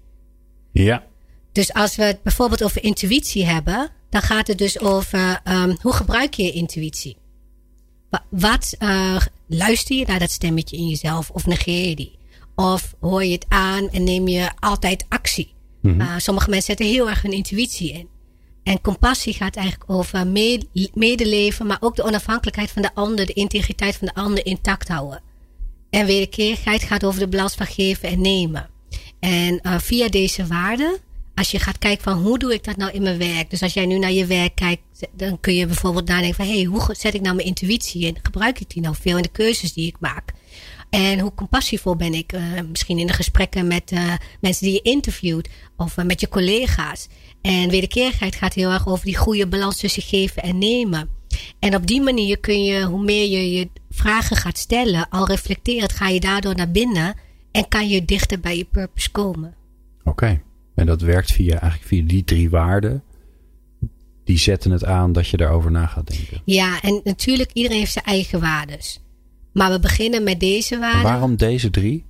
[0.72, 1.04] Ja.
[1.52, 5.94] Dus als we het bijvoorbeeld over intuïtie hebben, dan gaat het dus over ehm, hoe
[5.94, 7.18] gebruik je je intuïtie?
[8.10, 9.16] Wa- Wat eh,
[9.48, 12.18] luister je naar dat stemmetje in jezelf of negeer je die?
[12.56, 15.54] Of hoor je het aan en neem je altijd actie?
[16.02, 18.08] Eh, sommige mensen zetten heel erg hun intuïtie in.
[18.64, 23.34] En compassie gaat eigenlijk over me- medeleven, maar ook de onafhankelijkheid van de ander, de
[23.34, 25.22] integriteit van de ander intact houden.
[25.90, 28.70] En wederkerigheid gaat over de balans van geven en nemen.
[29.20, 30.98] En eh, via deze waarden,
[31.36, 33.50] als je gaat kijken van hoe doe ik dat nou in mijn werk.
[33.50, 36.54] Dus als jij nu naar je werk kijkt, dan kun je bijvoorbeeld nadenken van hé,
[36.56, 38.18] hey, hoe zet ik nou mijn intuïtie in?
[38.22, 40.34] Gebruik ik die nou veel in de keuzes die ik maak?
[40.96, 42.32] En hoe compassievol ben ik?
[42.32, 46.28] eh, misschien in de gesprekken met eh, mensen die je interviewt of eh, met je
[46.28, 47.08] collega's.
[47.42, 51.10] En wederkerigheid gaat heel erg over die goede balans tussen geven en nemen.
[51.60, 55.92] En op die manier kun je, hoe meer je je vragen gaat stellen, al reflecterend,
[55.92, 57.16] ga je daardoor naar binnen
[57.52, 59.56] en kan je dichter bij je purpose komen.
[60.04, 60.42] Oké.
[60.76, 63.04] En dat werkt via, eigenlijk via die drie waarden.
[64.24, 66.42] Die zetten het aan dat je daarover na gaat denken.
[66.46, 69.00] Ja, en natuurlijk, iedereen heeft zijn eigen waardes.
[69.56, 71.02] Maar we beginnen met deze waarden.
[71.02, 72.06] Waarom deze drie?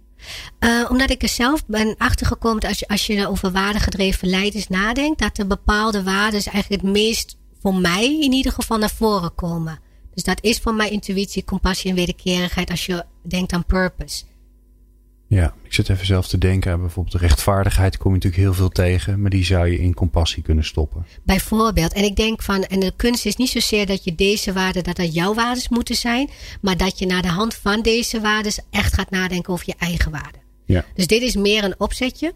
[0.60, 4.68] Eh, omdat ik er zelf ben achtergekomen dat als je, als je over waardegedreven leiders
[4.68, 9.36] nadenkt, dat er bepaalde waarden eigenlijk het meest voor mij in ieder geval naar voren
[9.36, 9.80] komen.
[10.14, 14.24] Dus dat is voor mij intuïtie, compassie en wederkerigheid als je denkt aan purpose.
[15.28, 16.80] Ja, ik zit even zelf te denken.
[16.80, 19.22] Bijvoorbeeld de rechtvaardigheid kom je natuurlijk heel veel tegen.
[19.22, 21.06] Maar die zou je in compassie kunnen stoppen.
[21.24, 21.94] Bijvoorbeeld.
[21.94, 24.96] En ik denk van, en de kunst is niet zozeer dat je deze waarden, dat
[24.96, 26.30] dat jouw waarden moeten zijn,
[26.62, 30.12] maar dat je naar de hand van deze waarden echt gaat nadenken over je eigen
[30.12, 30.42] waarden.
[30.66, 30.86] Ja.
[30.96, 32.34] Dus dit is meer een opzetje,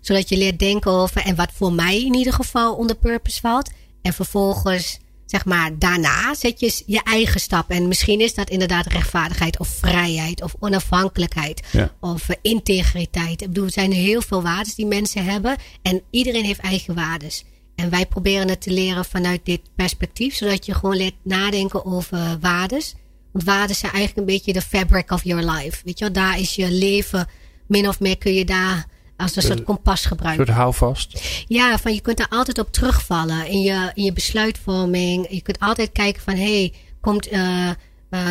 [0.00, 3.70] zodat je leert denken over en wat voor mij in ieder geval onder purpose valt.
[4.02, 4.98] En vervolgens,
[5.32, 7.70] zeg maar, daarna zet je je eigen stap.
[7.70, 11.94] En misschien is dat inderdaad rechtvaardigheid of vrijheid of onafhankelijkheid Ja.
[12.00, 13.40] of eh, integriteit.
[13.40, 17.30] Ik bedoel, er zijn heel veel waarden die mensen hebben en iedereen heeft eigen waarden.
[17.74, 22.38] En wij proberen het te leren vanuit dit perspectief, zodat je gewoon leert nadenken over
[22.40, 22.94] waardes.
[23.32, 25.80] Want waarden zijn eigenlijk een beetje de fabric of your life.
[25.84, 27.28] Weet je wel, daar is je leven,
[27.66, 28.86] min of meer kun je daar
[29.22, 30.46] als een soort kompas Een gebruiken.
[30.46, 31.20] soort houvast.
[31.48, 35.26] Ja, van je kunt daar altijd op terugvallen in je, in je besluitvorming.
[35.30, 37.74] Je kunt altijd kijken van, hé, hey, komt, eh, eh,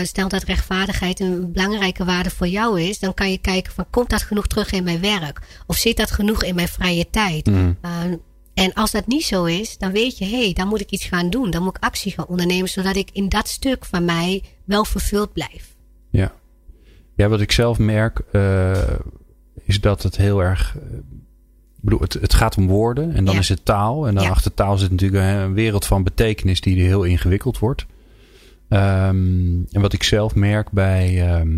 [0.04, 4.10] stel dat rechtvaardigheid een belangrijke waarde voor jou is, dan kan je kijken van, komt
[4.10, 5.42] dat genoeg terug in mijn werk?
[5.68, 7.46] Of zit dat genoeg in mijn vrije tijd?
[7.46, 7.78] Mm.
[7.82, 7.92] Eh,
[8.54, 11.06] en als dat niet zo is, dan weet je, hé, hey, dan moet ik iets
[11.06, 11.52] gaan doen.
[11.52, 15.34] Dan moet ik actie gaan ondernemen, zodat ik in dat stuk van mij wel vervuld
[15.34, 15.76] blijf.
[16.10, 16.34] Ja.
[17.16, 18.82] Ja, wat ik zelf merk eh,
[19.72, 20.76] is dat het heel erg.
[20.78, 20.98] eh,
[21.76, 23.40] ik bedoel, het, het gaat om woorden en dan Ja.
[23.40, 24.08] is het taal.
[24.08, 24.30] En dan Ja.
[24.30, 27.86] achter taal zit natuurlijk een, een wereld van betekenis die heel ingewikkeld wordt.
[28.70, 29.16] Ehm,
[29.72, 31.58] en wat ik zelf merk bij, ehm,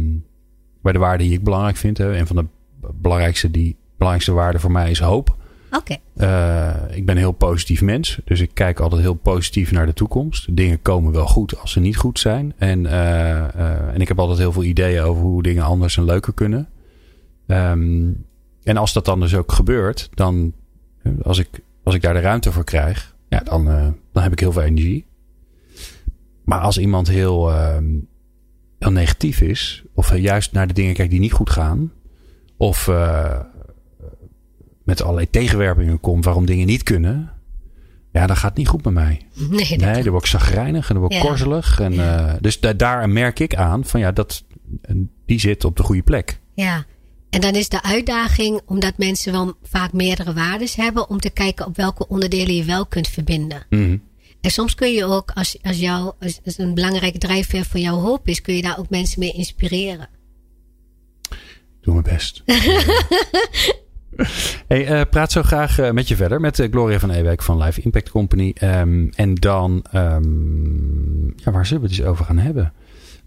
[0.81, 1.97] bij de waarden die ik belangrijk vind.
[1.97, 2.45] Hè, een van de
[2.93, 5.35] belangrijkste, die, belangrijkste waarden voor mij is hoop.
[5.71, 8.19] Oké, Eh, ik ben een heel positief mens.
[8.25, 10.55] Dus ik kijk altijd heel positief naar de toekomst.
[10.55, 12.53] Dingen komen wel goed als ze niet goed zijn.
[12.57, 16.03] En, eh, eh, en ik heb altijd heel veel ideeën over hoe dingen anders en
[16.05, 16.67] leuker kunnen.
[17.47, 18.11] Ehm,
[18.63, 20.53] en als dat dan dus ook gebeurt, dan
[21.03, 21.49] eh, als ik,
[21.83, 24.61] als ik daar de ruimte voor krijg, ja, dan, eh, dan heb ik heel veel
[24.61, 25.05] energie.
[26.45, 27.85] Maar als iemand heel, ehm,
[28.79, 31.91] heel negatief is, of juist naar de dingen kijkt die niet goed gaan,
[32.57, 33.39] of eh,
[34.83, 37.31] met allerlei tegenwerpingen komt waarom dingen niet kunnen.
[38.11, 39.21] Ja, dat gaat niet goed met mij.
[39.33, 41.27] nee, dat Nee, dan word ik zagrijnig en dan word ik Ja.
[41.27, 41.79] korzelig.
[41.79, 42.37] En, Ja.
[42.41, 44.43] dus da- daar merk ik aan van ja, dat,
[45.25, 46.39] die zit op de goede plek.
[46.53, 46.85] Ja,
[47.33, 51.65] en dan is de uitdaging, omdat mensen wel vaak meerdere waardes hebben, om te kijken
[51.65, 53.65] op welke onderdelen je wel kunt verbinden.
[53.69, 53.97] Mhm.
[54.41, 57.97] En soms kun je ook, als, als, jou, als, als een belangrijke drijfveer voor jouw
[57.97, 60.09] hoop is, kun je daar ook mensen mee inspireren.
[61.81, 62.43] Doe mijn best.
[64.67, 67.63] hey, eh, praat zo graag eh, met je verder met eh, Gloria van Ewijk van
[67.63, 68.51] Live Impact Company.
[68.55, 72.73] Ehm, en dan ehm, ja, waar zullen we het eens over gaan hebben?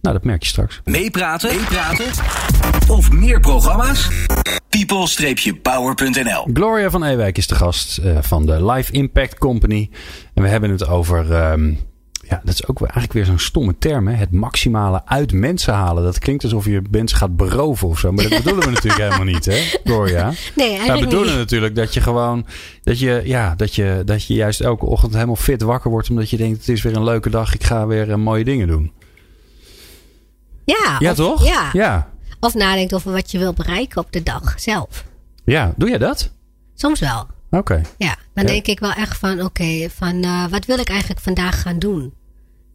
[0.06, 0.80] Nou, dat merk je straks.
[0.84, 1.56] Meepraten?
[1.56, 2.06] Meepraten?
[2.88, 4.08] Of meer programma's?
[4.68, 9.90] people-power.nl Gloria van Ewijk is de gast uh, van de Life Impact Company.
[10.34, 11.50] En we hebben het over...
[11.50, 11.78] Um,
[12.28, 14.08] ja, dat is ook eigenlijk weer zo'n stomme term.
[14.08, 14.14] Hè?
[14.14, 16.04] Het maximale uit mensen halen.
[16.04, 18.12] Dat klinkt alsof je mensen gaat beroven of zo.
[18.12, 20.32] Maar dat bedoelen we natuurlijk helemaal niet, hè, Gloria?
[20.54, 21.38] Nee, eigenlijk We bedoelen niet.
[21.38, 22.46] natuurlijk dat je gewoon...
[22.82, 26.10] Dat je, ja, dat, je, dat je juist elke ochtend helemaal fit wakker wordt.
[26.10, 27.54] Omdat je denkt, het is weer een leuke dag.
[27.54, 28.92] Ik ga weer uh, mooie dingen doen.
[30.66, 31.44] Ja, Ja, of, toch?
[31.46, 31.70] Ja.
[31.72, 32.10] Ja.
[32.40, 35.04] Of nadenkt over wat je wil bereiken op de dag zelf.
[35.44, 36.32] Ja, doe jij dat?
[36.74, 37.26] Soms wel.
[37.50, 37.82] Oké.
[37.98, 38.50] Ja, dan Ja.
[38.50, 42.14] denk ik wel echt van, oké, van uh, wat wil ik eigenlijk vandaag gaan doen?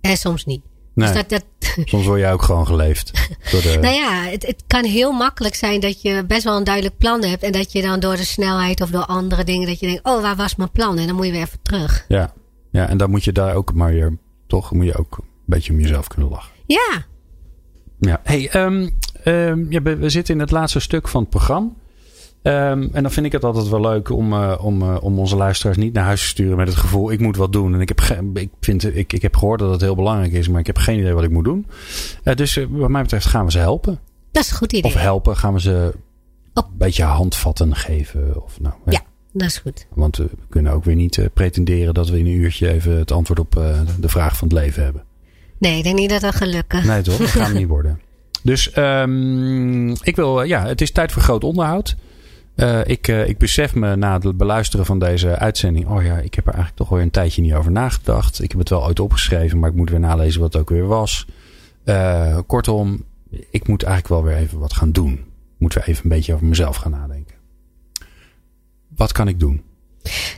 [0.02, 0.62] En soms niet.
[0.94, 1.08] Nee.
[1.08, 1.44] Dus dat, dat,
[1.90, 3.12] Soms word jij ook gewoon geleefd.
[3.52, 3.78] Door de...
[3.82, 7.24] nou ja, het, het kan heel makkelijk zijn dat je best wel een duidelijk plan
[7.24, 7.44] hebt.
[7.44, 10.22] En dat je dan door de snelheid of door andere dingen, dat je denkt, oh,
[10.22, 10.98] waar was mijn plan?
[10.98, 12.06] En dan moet je weer even terug.
[12.08, 12.34] Ja.
[12.72, 14.18] ja, en dan moet je daar ook maar weer...
[14.48, 16.52] Toch moet je ook een beetje om jezelf kunnen lachen.
[16.66, 17.06] Ja,
[18.04, 18.90] Ja, hey, um,
[19.26, 21.70] um, ja, we we zitten in het laatste stuk van het programma.
[22.44, 25.36] Um, en dan vind ik het altijd wel leuk om, uh, om, uh, om onze
[25.36, 27.74] luisteraars niet naar huis te sturen met het gevoel: ik moet wat doen.
[27.74, 30.48] En ik heb, ge- ik, vind, ik, ik heb gehoord dat het heel belangrijk is,
[30.48, 31.68] maar ik heb geen idee wat ik moet doen.
[32.24, 34.00] Uh, dus wat mij betreft gaan we ze helpen.
[34.32, 34.92] dat is een goed idee.
[34.92, 35.94] Of helpen, gaan we ze
[36.54, 38.44] een beetje handvatten geven.
[38.44, 38.92] Of, nou, hè.
[38.92, 39.02] Ja,
[39.34, 39.86] dat is goed.
[39.94, 43.12] Want we kunnen ook weer niet uh, pretenderen dat we in een uurtje even het
[43.12, 45.04] antwoord op uh, de vraag van het leven hebben.
[45.62, 46.88] Nee, ik denk niet dat dat gaat lukken.
[46.88, 47.18] Nee, toch?
[47.18, 48.00] Dat gaat niet worden.
[48.44, 51.96] Dus um, ik wil, ja, het is tijd voor groot onderhoud.
[52.56, 55.88] Uh, ik, uh, ik besef me na het beluisteren van deze uitzending.
[55.88, 58.44] Oh ja, ik heb er eigenlijk toch wel een tijdje niet over nagedacht.
[58.44, 60.88] Ik heb het wel ooit opgeschreven, maar ik moet weer nalezen wat het ook weer
[60.88, 61.26] was.
[61.86, 63.04] Uh, kortom,
[63.50, 65.14] ik moet eigenlijk wel weer even wat gaan doen.
[65.14, 67.36] Ik moet weer even een beetje over mezelf gaan nadenken.
[68.96, 69.62] Wat kan ik doen?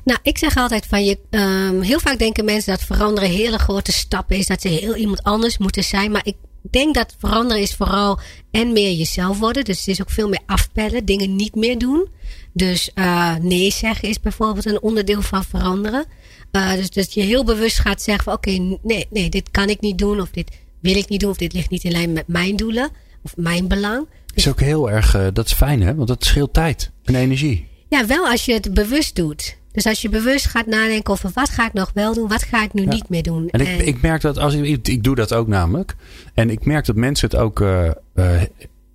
[0.04, 1.18] Nou, ik zeg altijd van je.
[1.30, 4.48] Um, heel vaak denken mensen dat veranderen een hele grote stap is.
[4.48, 6.12] Dat ze heel iemand anders moeten zijn.
[6.12, 6.36] Maar ik
[6.72, 8.20] denk dat veranderen is vooral
[8.52, 9.64] en meer jezelf worden.
[9.64, 12.08] Dus het is ook veel meer afpellen, dingen niet meer doen.
[12.54, 16.06] Dus uh, nee zeggen is bijvoorbeeld een onderdeel van veranderen.
[16.52, 19.82] Uh, dus dat je heel bewust gaat zeggen van oké, nee, nee, dit kan ik
[19.82, 20.22] niet doen.
[20.22, 21.30] Of dit wil ik niet doen.
[21.30, 22.90] Of dit ligt niet in lijn met mijn doelen.
[23.24, 24.08] Of mijn belang.
[24.34, 27.68] Is ook heel erg, uh, dat is fijn hè, want dat scheelt tijd en energie.
[27.94, 29.58] Ja, wel als je het bewust doet.
[29.72, 32.64] Dus als je bewust gaat nadenken over wat ga ik nog wel doen, wat ga
[32.64, 32.90] ik nu ja.
[32.90, 33.50] niet meer doen.
[33.50, 35.96] En ik, en ik merk dat als ik, ik, doe dat ook namelijk.
[36.34, 38.42] En ik merk dat mensen het ook uh, uh,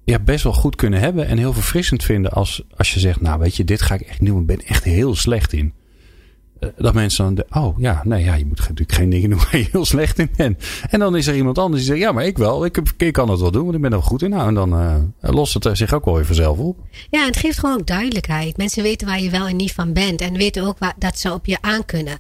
[0.04, 3.38] ja, best wel goed kunnen hebben en heel verfrissend vinden als, als je zegt, nou
[3.38, 4.40] weet je, dit ga ik echt niet doen.
[4.40, 5.72] Ik ben echt heel slecht in.
[6.60, 9.38] Uh, dat mensen dan, de, oh ja, nee, ja, je moet natuurlijk geen dingen doen
[9.38, 10.64] waar je heel slecht in bent.
[10.90, 13.40] En dan is er iemand anders die zegt, ja, maar ik wel, ik, kan het
[13.40, 14.30] wel doen, want ik ben er goed in.
[14.30, 16.78] Nou, en dan uh, lost het zich ook wel weer vanzelf op.
[17.10, 18.56] Ja, het geeft gewoon ook duidelijkheid.
[18.56, 21.46] Mensen weten waar je wel en niet van bent en weten ook dat ze op
[21.46, 22.18] je aan kunnen.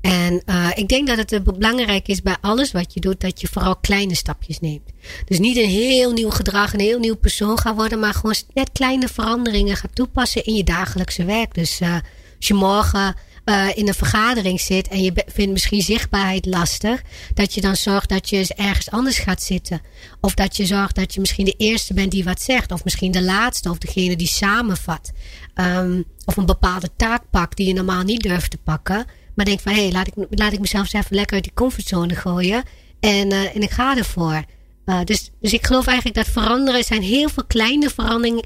[0.00, 0.42] En
[0.74, 4.14] ik denk dat het belangrijk is bij alles wat je doet, dat je vooral kleine
[4.14, 4.90] stapjes neemt.
[5.24, 8.70] Dus niet een heel nieuw gedrag, een heel nieuw persoon gaat worden, maar gewoon net
[8.72, 11.54] kleine veranderingen gaat toepassen in je dagelijkse werk.
[11.54, 11.92] Dus uh,
[12.36, 13.14] als je morgen
[13.50, 17.02] uh, in een vergadering zit en je vindt misschien zichtbaarheid lastig,
[17.34, 19.80] dat je dan zorgt dat je eens ergens anders gaat zitten.
[20.20, 23.12] Of dat je zorgt dat je misschien de eerste bent die wat zegt, of misschien
[23.12, 25.12] de laatste, of degene die samenvat.
[25.54, 29.04] Um, of een bepaalde taak pakt die je normaal niet durft te pakken.
[29.34, 31.54] Maar denk van, hé, hey, laat, ik, laat ik mezelf eens even lekker uit die
[31.54, 32.62] comfortzone gooien.
[33.00, 34.44] En, uh, en ik ga ervoor.
[34.86, 38.44] Uh, dus, dus ik geloof eigenlijk dat veranderen zijn heel veel kleine veranderingen,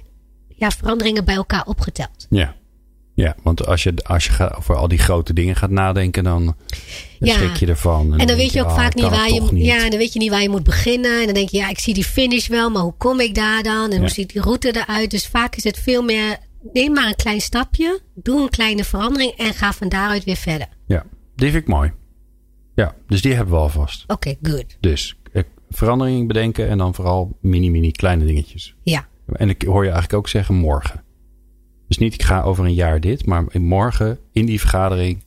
[0.49, 2.27] ja, veranderingen bij elkaar opgeteld.
[2.31, 2.55] Ja.
[3.15, 6.45] Ja, want als je, als je gaat over al die grote dingen gaat nadenken, dan,
[6.45, 6.55] dan
[7.19, 7.35] ja.
[7.35, 8.13] schrik je ervan.
[8.13, 9.65] En, en dan weet je ook oh, vaak niet waar je niet.
[9.65, 11.19] Ja, dan weet je niet waar je moet beginnen.
[11.21, 13.63] En dan denk je, ja, ik zie die finish wel, maar hoe kom ik daar
[13.63, 13.91] dan?
[13.91, 13.99] En ja.
[13.99, 15.11] hoe ziet die route eruit?
[15.11, 16.39] Dus vaak is het veel meer.
[16.73, 20.69] Neem maar een klein stapje, doe een kleine verandering en ga van daaruit weer verder.
[20.87, 21.05] Ja,
[21.37, 21.93] die vind ik mooi.
[22.75, 24.03] Ja, dus die hebben we alvast.
[24.03, 24.77] Oké, okay, good.
[24.81, 25.17] Dus
[25.77, 28.75] verandering bedenken en dan vooral mini, mini kleine dingetjes.
[28.83, 29.09] Ja.
[29.33, 31.03] En ik hoor je eigenlijk ook zeggen morgen.
[31.95, 35.25] Dus niet ik ga over een jaar dit, maar morgen in die vergadering.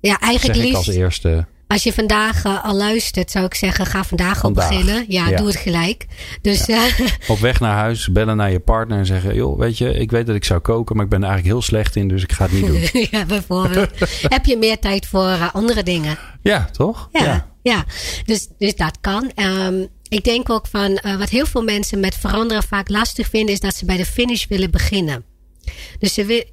[0.00, 1.46] Ja, eigenlijk zeg ik liefst, als eerste.
[1.66, 5.04] Als je vandaag uh, al luistert, zou ik zeggen: ga vandaag, al beginnen.
[5.08, 6.06] Ja, ja, doe het gelijk.
[6.42, 6.86] Dus, ja.
[6.86, 10.10] uh, Op weg naar huis, bellen naar je partner en zeggen: joh, weet je, ik
[10.10, 12.32] weet dat ik zou koken, maar ik ben er eigenlijk heel slecht in, dus ik
[12.32, 13.06] ga het niet doen.
[13.18, 13.90] ja, bijvoorbeeld.
[14.34, 16.18] Heb je meer tijd voor uh, andere dingen?
[16.42, 17.08] Ja, toch?
[17.12, 17.46] Ja, ja.
[17.62, 17.84] ja.
[18.24, 19.30] Dus, dus dat kan.
[19.36, 23.60] Um, ik denk ook van wat heel veel mensen met veranderen vaak lastig vinden, is
[23.60, 25.24] dat ze bij de finish willen beginnen.
[25.98, 26.44] Dus ze wil,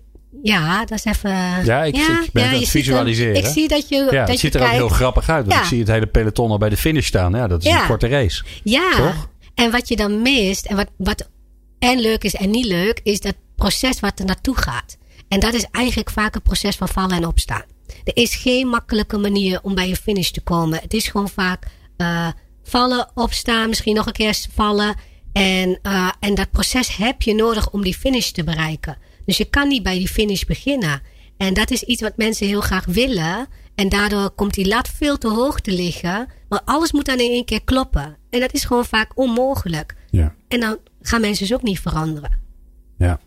[0.44, 1.30] ja, dat is even.
[1.66, 3.36] Ja, ik, ja, ik ben ja, het aan het visualiseren.
[3.36, 3.96] Ik zie dat je.
[3.96, 4.74] Ja, dat het ziet er kijkt.
[4.74, 5.46] ook heel grappig uit.
[5.46, 7.34] Want ik zie het hele peloton al bij de finish staan.
[7.34, 8.44] Ja, dat is een korte race.
[8.64, 8.92] Ja.
[8.96, 9.30] Toch?
[9.56, 11.30] En wat je dan mist, en wat, wat
[11.80, 14.98] en leuk is en niet leuk, is dat proces wat er naartoe gaat.
[15.28, 17.64] En dat is eigenlijk vaak een proces van vallen en opstaan.
[18.04, 20.80] Er is geen makkelijke manier om bij je finish te komen.
[20.82, 22.28] Het is gewoon vaak uh,
[22.64, 24.96] vallen, opstaan, misschien nog een keer vallen.
[25.34, 28.98] En, uh, en dat proces heb je nodig om die finish te bereiken.
[29.28, 31.02] Dus je kan niet bij die finish beginnen.
[31.38, 33.48] En dat is iets wat mensen heel graag willen.
[33.76, 36.28] En daardoor komt die lat veel te hoog te liggen.
[36.50, 38.18] Maar alles moet dan in één keer kloppen.
[38.30, 39.96] En dat is gewoon vaak onmogelijk.
[40.10, 40.36] Ja.
[40.48, 42.40] En dan gaan mensen dus ook niet veranderen.
[42.98, 43.20] Ja.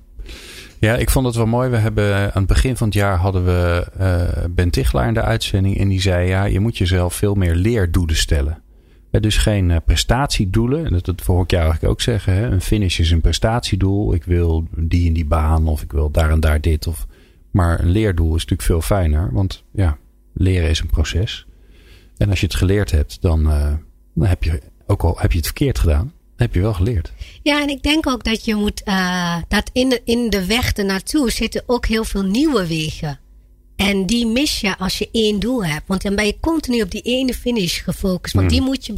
[0.78, 1.68] Ja, ik vond het wel mooi.
[1.68, 5.22] We hebben aan het begin van het jaar hadden we uh, Ben Tichelaar in de
[5.22, 5.78] uitzending.
[5.78, 8.62] En die zei: Ja, je moet jezelf veel meer leerdoelen stellen.
[9.10, 10.84] Dus geen uh, prestatiedoelen.
[10.84, 12.34] En dat, dat hoor ik eigenlijk ook zeggen.
[12.34, 12.46] Hè?
[12.46, 14.14] Een finish is een prestatiedoel.
[14.14, 15.68] Ik wil die en die baan.
[15.68, 16.86] Of ik wil daar en daar dit.
[16.86, 17.06] Of,
[17.50, 19.32] maar een leerdoel is natuurlijk veel fijner.
[19.32, 19.98] Want ja,
[20.32, 21.46] leren is een proces.
[22.16, 23.72] En als je het geleerd hebt, dan, uh,
[24.14, 27.12] dan heb je, ook al heb je het verkeerd gedaan, heb je wel geleerd.
[27.42, 30.72] Ja, en ik denk ook dat je moet, uh, dat in de, in de weg
[30.72, 33.18] ernaartoe zitten ook heel veel nieuwe wegen.
[33.80, 35.86] En die mis je als je één doel hebt.
[35.86, 38.34] Want dan ben je continu op die ene finish gefocust.
[38.34, 38.52] Want mm.
[38.52, 38.92] die moet je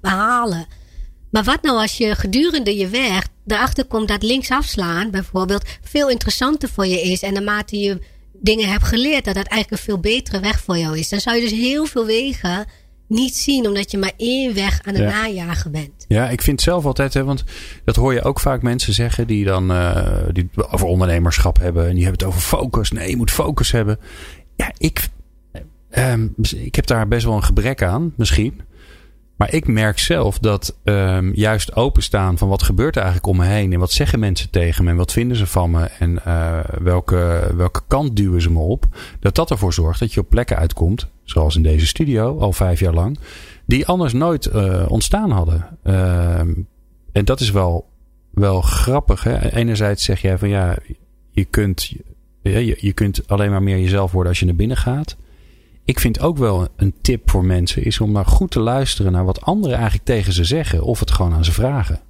[0.00, 0.66] behalen.
[1.30, 6.08] Maar wat nou als je gedurende je weg erachter komt dat links afslaan bijvoorbeeld veel
[6.08, 7.22] interessanter voor je is.
[7.22, 7.98] En naarmate je
[8.32, 11.08] dingen hebt geleerd dat dat eigenlijk een veel betere weg voor jou is.
[11.08, 12.66] Dan zou je dus heel veel wegen
[13.06, 15.10] niet zien, omdat je maar één weg aan het ja.
[15.10, 16.04] najagen bent.
[16.08, 17.44] Ja, ik vind zelf altijd, hè, want
[17.84, 21.94] dat hoor je ook vaak mensen zeggen die dan uh, die over ondernemerschap hebben en
[21.94, 22.90] die hebben het over focus.
[22.90, 23.98] Nee, je moet focus hebben.
[24.56, 25.08] Ja, ik,
[25.98, 28.60] um, ik heb daar best wel een gebrek aan, misschien.
[29.36, 33.46] Maar ik merk zelf dat um, juist openstaan van wat gebeurt er eigenlijk om me
[33.46, 33.72] heen.
[33.72, 34.90] En wat zeggen mensen tegen me.
[34.90, 35.84] En wat vinden ze van me.
[35.98, 38.86] En uh, welke, welke kant duwen ze me op.
[39.20, 41.08] Dat dat ervoor zorgt dat je op plekken uitkomt.
[41.22, 43.18] Zoals in deze studio al vijf jaar lang.
[43.66, 45.78] Die anders nooit uh, ontstaan hadden.
[45.84, 46.38] Uh,
[47.12, 47.88] en dat is wel,
[48.30, 49.24] wel grappig.
[49.24, 49.52] Hè?
[49.52, 50.76] Enerzijds zeg jij van ja,
[51.30, 51.94] je kunt,
[52.42, 55.16] je, je kunt alleen maar meer jezelf worden als je naar binnen gaat
[55.84, 59.24] ik vind ook wel een tip voor mensen is om maar goed te luisteren naar
[59.24, 60.82] wat anderen eigenlijk tegen ze zeggen.
[60.82, 62.00] Of het gewoon aan ze vragen.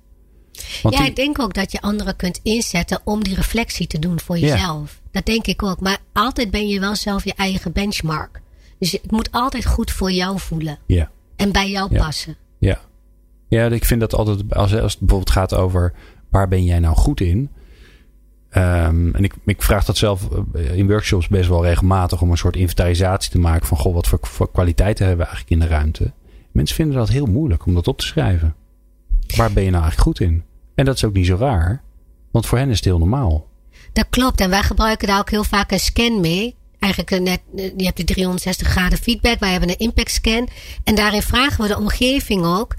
[0.82, 1.10] Want ja, die...
[1.10, 5.00] ik denk ook dat je anderen kunt inzetten om die reflectie te doen voor jezelf.
[5.02, 5.08] Ja.
[5.10, 5.80] Dat denk ik ook.
[5.80, 8.40] Maar altijd ben je wel zelf je eigen benchmark.
[8.78, 10.78] Dus het moet altijd goed voor jou voelen.
[10.86, 11.10] Ja.
[11.36, 12.04] En bij jou ja.
[12.04, 12.36] passen.
[12.58, 12.80] Ja.
[13.48, 15.92] Ja, ik vind dat altijd, als, als het bijvoorbeeld gaat over
[16.30, 17.50] waar ben jij nou goed in
[18.56, 22.36] Um, en ik, ik vraag dat zelf eh, in workshops best wel regelmatig om een
[22.36, 26.12] soort inventarisatie te maken van goh, wat voor, kwaliteiten hebben we eigenlijk in de ruimte.
[26.52, 28.54] Mensen vinden dat heel moeilijk om dat op te schrijven.
[29.36, 30.42] Waar ben je nou eigenlijk goed in?
[30.74, 31.82] En dat is ook niet zo raar,
[32.30, 33.46] want voor hen is het heel normaal.
[33.92, 36.54] Dat klopt en wij gebruiken daar ook heel vaak een scan mee.
[36.78, 37.40] Eigenlijk net,
[37.76, 40.48] je hebt de 360 graden feedback, wij hebben een impact scan.
[40.84, 42.74] En daarin vragen we de omgeving ook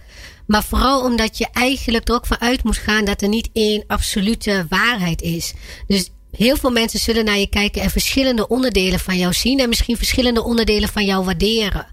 [0.47, 3.83] maar vooral omdat je eigenlijk er ook van uit moet gaan dat er niet één
[3.87, 5.53] absolute waarheid is.
[5.87, 9.59] Dus heel veel mensen zullen naar je kijken en verschillende onderdelen van jou zien.
[9.59, 11.85] En misschien verschillende onderdelen van jou waarderen.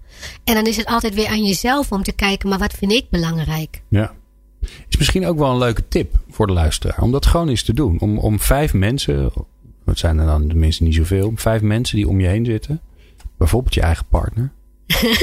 [0.43, 3.09] En dan is het altijd weer aan jezelf om te kijken, maar wat vind ik
[3.09, 3.81] belangrijk?
[3.87, 4.13] Ja.
[4.89, 7.01] Is misschien ook wel een leuke tip voor de luisteraar.
[7.01, 7.99] Om dat gewoon eens te doen.
[7.99, 9.31] Om, om vijf mensen,
[9.85, 11.31] het zijn er dan tenminste niet zoveel.
[11.35, 12.81] Vijf mensen die om je heen zitten.
[13.37, 14.51] Bijvoorbeeld je eigen partner.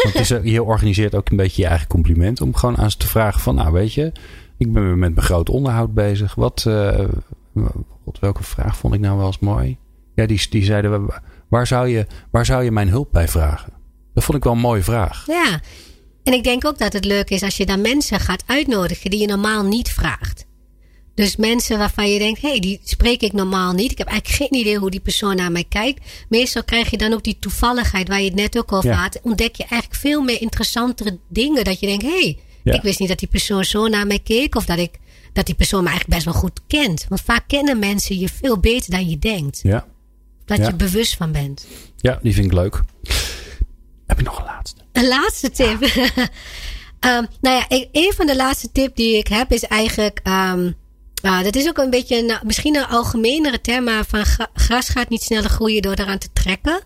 [0.03, 2.41] Want is, je organiseert ook een beetje je eigen compliment.
[2.41, 4.13] Om gewoon aan ze te vragen van, nou weet je,
[4.59, 6.35] ik ben met mijn groot onderhoud bezig.
[6.35, 7.09] Wat, uh,
[8.21, 9.79] welke vraag vond ik nou wel eens mooi?
[10.15, 11.07] Ja, die, die zeiden,
[11.49, 13.73] waar zou, je, waar zou je mijn hulp bij vragen?
[14.15, 15.25] Dat vond ik wel een mooie vraag.
[15.27, 15.61] Ja,
[16.23, 19.21] en ik denk ook dat het leuk is als je dan mensen gaat uitnodigen die
[19.21, 20.47] je normaal niet vraagt.
[21.15, 23.91] Dus mensen waarvan je denkt, hé, hey, die spreek ik normaal niet.
[23.91, 26.25] Ik heb eigenlijk geen idee hoe die persoon naar mij kijkt.
[26.29, 28.97] Meestal krijg je dan ook die toevalligheid waar je het net ook over ja.
[28.97, 29.21] had.
[29.23, 31.65] Ontdek je eigenlijk veel meer interessantere dingen.
[31.65, 32.73] Dat je denkt, hé, hey, ja.
[32.73, 34.55] ik wist niet dat die persoon zo naar mij keek.
[34.55, 34.99] Of dat, ik,
[35.33, 37.07] dat die persoon me eigenlijk best wel goed kent.
[37.09, 39.61] Want vaak kennen mensen je veel beter dan je denkt.
[39.63, 39.87] Ja.
[40.45, 41.67] Dat je bewust van bent.
[41.97, 42.81] Ja, die vind ik leuk.
[44.07, 44.81] Heb je nog een laatste?
[44.93, 45.83] Een laatste tip?
[47.01, 50.21] um, nou ja, een van de laatste tips die ik heb is eigenlijk...
[50.25, 50.79] Um,
[51.23, 55.09] uh, dat is ook een beetje een, misschien een algemenere term, maar van gras gaat
[55.09, 56.81] niet sneller groeien door eraan te trekken.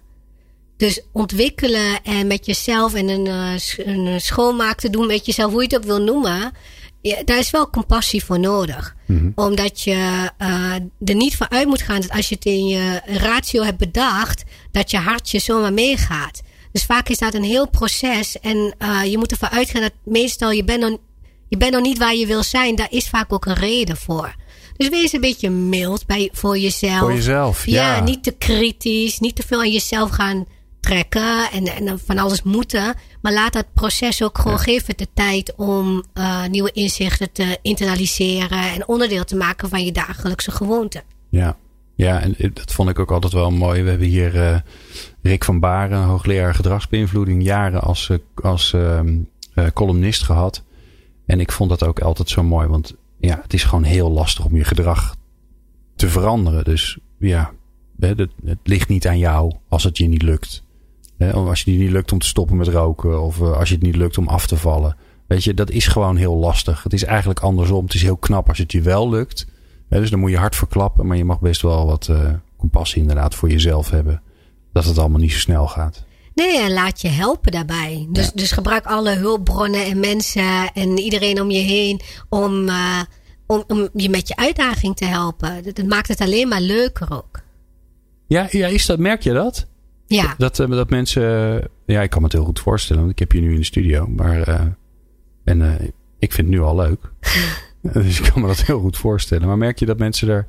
[0.76, 5.62] Dus ontwikkelen en met jezelf en een, uh, een schoonmaak te doen met jezelf, hoe
[5.62, 6.52] je het ook wil noemen.
[7.00, 8.96] Ja, daar is wel compassie voor nodig.
[9.06, 9.32] Mm -hmm.
[9.34, 13.00] Omdat je uh, er niet van uit moet gaan dat als je het in je
[13.06, 16.42] ratio hebt bedacht, dat je hartje zomaar meegaat.
[16.72, 20.50] Dus vaak is dat een heel proces en uh, je moet ervan uitgaan dat meestal
[20.50, 20.98] je bent dan
[21.54, 22.76] je bent nog niet waar je wil zijn.
[22.76, 24.34] Daar is vaak ook een reden voor.
[24.76, 26.98] Dus wees een beetje mild bij, voor jezelf.
[26.98, 27.96] Voor jezelf, ja.
[27.96, 28.02] ja.
[28.02, 29.18] niet te kritisch.
[29.18, 30.46] Niet te veel aan jezelf gaan
[30.80, 31.50] trekken.
[31.50, 32.94] En, en van alles moeten.
[33.22, 34.62] Maar laat dat proces ook gewoon ja.
[34.62, 38.72] geven de tijd om uh, nieuwe inzichten te internaliseren.
[38.72, 41.02] En onderdeel te maken van je dagelijkse gewoonte.
[41.28, 41.56] Ja.
[41.96, 43.82] Ja, en dat vond ik ook altijd wel mooi.
[43.82, 44.56] We hebben hier uh,
[45.22, 48.98] Rick van Baren, hoogleraar gedragsbeïnvloeding, jaren als, als uh,
[49.54, 50.62] eh, columnist gehad.
[51.26, 52.68] En ik vond dat ook altijd zo mooi.
[52.68, 55.16] Want ja, het is gewoon heel lastig om je gedrag
[55.96, 56.64] te veranderen.
[56.64, 57.52] Dus ja,
[57.98, 58.30] het,
[58.62, 60.62] ligt niet aan jou als het je niet lukt.
[61.18, 63.22] Als je het niet lukt om te stoppen met roken.
[63.22, 64.96] Of eh, als je het niet lukt om af te vallen.
[65.26, 66.82] Weet je, dat is gewoon heel lastig.
[66.82, 67.84] Het is eigenlijk andersom.
[67.84, 69.46] Het is heel knap als het je wel lukt.
[69.88, 71.06] Dus dan moet je hard verklappen.
[71.06, 74.22] Maar je mag best wel wat uh, compassie inderdaad voor jezelf hebben.
[74.72, 76.04] Dat het allemaal niet zo snel gaat.
[76.34, 78.06] Nee, laat je helpen daarbij.
[78.10, 83.00] Dus, dus gebruik alle hulpbronnen en mensen en iedereen om je heen om, uh,
[83.46, 85.62] om, om je met je uitdaging te helpen.
[85.62, 87.40] Dat, dat, maakt het alleen maar leuker ook.
[88.26, 89.66] Ja, ja is dat, merk je dat?
[90.06, 90.34] Ja.
[90.38, 91.22] Dat, dat, dat mensen,
[91.86, 93.64] ja, ik kan me het heel goed voorstellen, want ik heb je nu in de
[93.64, 94.06] studio.
[94.06, 94.60] Maar, uh,
[95.44, 95.72] en uh,
[96.18, 97.00] ik vind het nu al leuk.
[97.92, 99.46] dus ik kan me dat heel goed voorstellen.
[99.46, 100.46] Maar merk je dat mensen er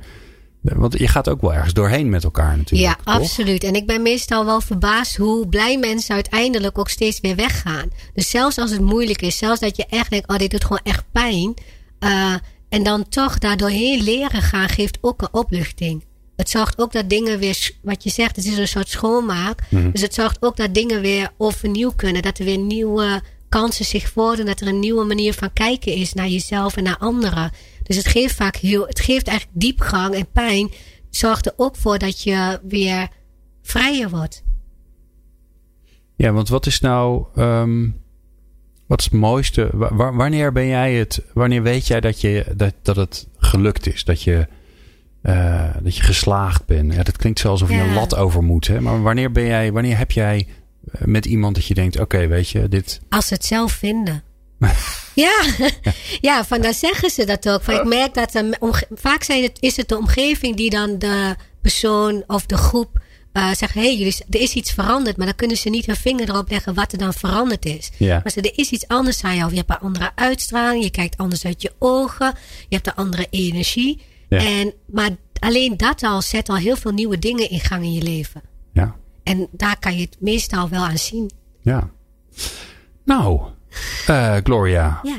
[0.73, 2.99] want je gaat ook wel ergens doorheen met elkaar natuurlijk.
[3.05, 3.63] Ja, absoluut.
[3.63, 7.89] En ik ben meestal wel verbaasd hoe blij mensen uiteindelijk ook steeds weer weggaan.
[8.13, 10.81] Dus zelfs als het moeilijk is, zelfs dat je echt denkt, oh dit doet gewoon
[10.83, 11.53] echt pijn.
[11.99, 12.33] Uh,
[12.69, 16.03] en dan toch daardoorheen leren gaan, geeft ook een opluchting.
[16.35, 19.61] Het zorgt ook dat dingen weer, wat je zegt, het is een soort schoonmaak.
[19.69, 19.91] Mm-hmm.
[19.91, 22.21] Dus het zorgt ook dat dingen weer overnieuw kunnen.
[22.21, 24.45] Dat er weer nieuwe kansen zich voordoen.
[24.45, 27.51] Dat er een nieuwe manier van kijken is naar jezelf en naar anderen.
[27.85, 30.71] Dus het geeft vaak heel, het geeft eigenlijk diepgang en pijn.
[31.09, 33.07] Zorgt er ook voor dat je weer
[33.61, 34.43] vrijer wordt.
[36.15, 38.01] Ja, want wat is nou, um,
[38.85, 39.69] wat is het mooiste?
[39.95, 44.03] wanneer ben jij het, wanneer weet jij dat, je, dat, dat het gelukt is?
[44.03, 44.47] Dat je,
[45.23, 46.93] uh, dat je geslaagd bent?
[46.93, 48.67] Ja, dat klinkt zo alsof je een lat over moet.
[48.67, 48.81] Hè?
[48.81, 50.47] Maar wanneer ben jij, wanneer heb jij
[50.91, 53.01] eh, met iemand dat je denkt, oké, okay, weet je, dit.
[53.09, 54.23] Als ze het zelf vinden.
[55.15, 55.43] Ja,
[56.21, 57.63] ja, van dan zeggen ze dat ook.
[57.63, 58.43] Van, ik merk dat
[58.91, 63.03] vaak zijn het, is het de omgeving die dan de persoon of de groep
[63.33, 65.17] uh, zegt: hé, hey, er is iets veranderd.
[65.17, 67.89] Maar dan kunnen ze niet hun vinger erop leggen wat er dan veranderd is.
[67.97, 68.19] Ja.
[68.23, 69.49] Maar ze, er is iets anders aan jou.
[69.49, 72.33] Je hebt een andere uitstraling, je kijkt anders uit je ogen,
[72.69, 74.01] je hebt een andere energie.
[74.29, 74.37] Ja.
[74.37, 75.09] En, maar
[75.39, 78.41] alleen dat al zet al heel veel nieuwe dingen in gang in je leven.
[78.73, 78.95] Ja.
[79.23, 81.31] En daar kan je het meestal wel aan zien.
[81.61, 81.89] Ja.
[83.03, 83.41] Nou,
[84.09, 85.01] uh, Gloria.
[85.03, 85.15] Ja.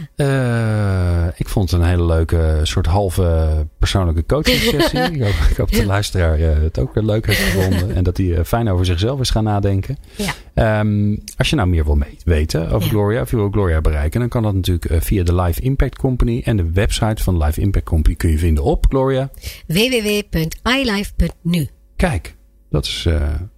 [1.26, 5.00] Uh, ik vond het een hele leuke soort halve persoonlijke coaching sessie.
[5.12, 7.94] ik, hoop, ik hoop dat de luisteraar uh, het ook leuk heeft gevonden.
[7.94, 9.98] en dat hij fijn over zichzelf is gaan nadenken.
[10.16, 10.32] Ja.
[10.80, 12.88] Um, als je nou meer wil weten over ja.
[12.88, 16.42] Gloria, of je wil Gloria bereiken, dan kan dat natuurlijk via de Life Impact Company.
[16.44, 19.30] En de website van Life Impact Company kun je vinden op Gloria.
[19.66, 21.68] www.ilife.nu.
[21.96, 22.36] Kijk,
[22.70, 23.08] dat is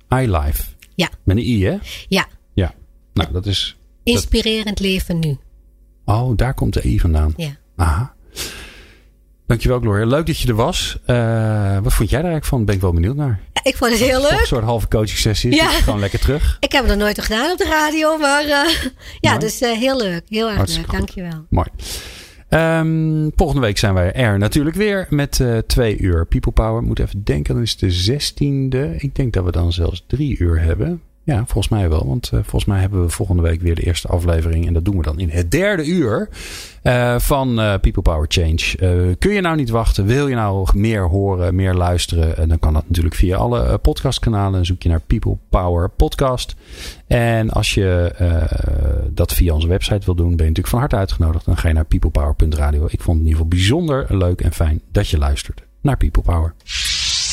[0.08, 0.62] iLife.
[0.94, 1.08] Ja.
[1.22, 1.76] Met een i, hè?
[2.08, 2.26] Ja.
[2.52, 2.74] Ja.
[3.12, 3.77] Nou, dat is
[4.12, 5.36] Inspirerend leven nu.
[6.04, 7.32] Oh, daar komt de I vandaan.
[7.36, 7.56] Ja.
[7.76, 8.14] Aha.
[9.46, 10.06] Dankjewel, Gloria.
[10.06, 10.98] Leuk dat je er was.
[11.06, 12.64] Uh, wat vond jij daar eigenlijk van?
[12.64, 13.40] Ben ik wel benieuwd naar.
[13.52, 14.40] Ja, ik vond het heel leuk.
[14.40, 15.54] Een soort halve coaching sessie.
[15.54, 15.68] Ja.
[15.68, 16.56] Gewoon lekker terug.
[16.60, 18.48] Ik heb het nog nooit gedaan op de radio, maar uh,
[19.20, 19.38] ja, Mooi.
[19.38, 20.22] dus uh, heel leuk.
[20.28, 20.98] Heel erg Hartstikke leuk.
[20.98, 21.46] Dankjewel.
[21.50, 21.68] Mooi.
[22.50, 26.82] Um, volgende week zijn wij er natuurlijk weer met twee uur People Power.
[26.82, 28.94] Moet even denken, dan is het de zestiende.
[28.98, 31.02] Ik denk dat we dan zelfs drie uur hebben.
[31.28, 32.06] Ja, volgens mij wel.
[32.06, 34.66] Want uh, volgens mij hebben we volgende week weer de eerste aflevering.
[34.66, 36.28] En dat doen we dan in het derde uur
[36.82, 39.16] uh, van uh, People Power Change.
[39.18, 40.06] kun je nou niet wachten?
[40.06, 42.48] Wil je nou meer horen, meer luisteren?
[42.48, 44.66] dan kan dat natuurlijk via alle podcastkanalen.
[44.66, 46.54] Zoek je naar People Power Podcast.
[47.06, 48.12] En als je
[49.10, 51.44] dat via onze website wil doen, ben je natuurlijk van harte uitgenodigd.
[51.44, 52.84] Dan ga je naar peoplepower.radio.
[52.88, 56.22] Ik vond het in ieder geval bijzonder leuk en fijn dat je luistert naar People
[56.22, 56.54] Power.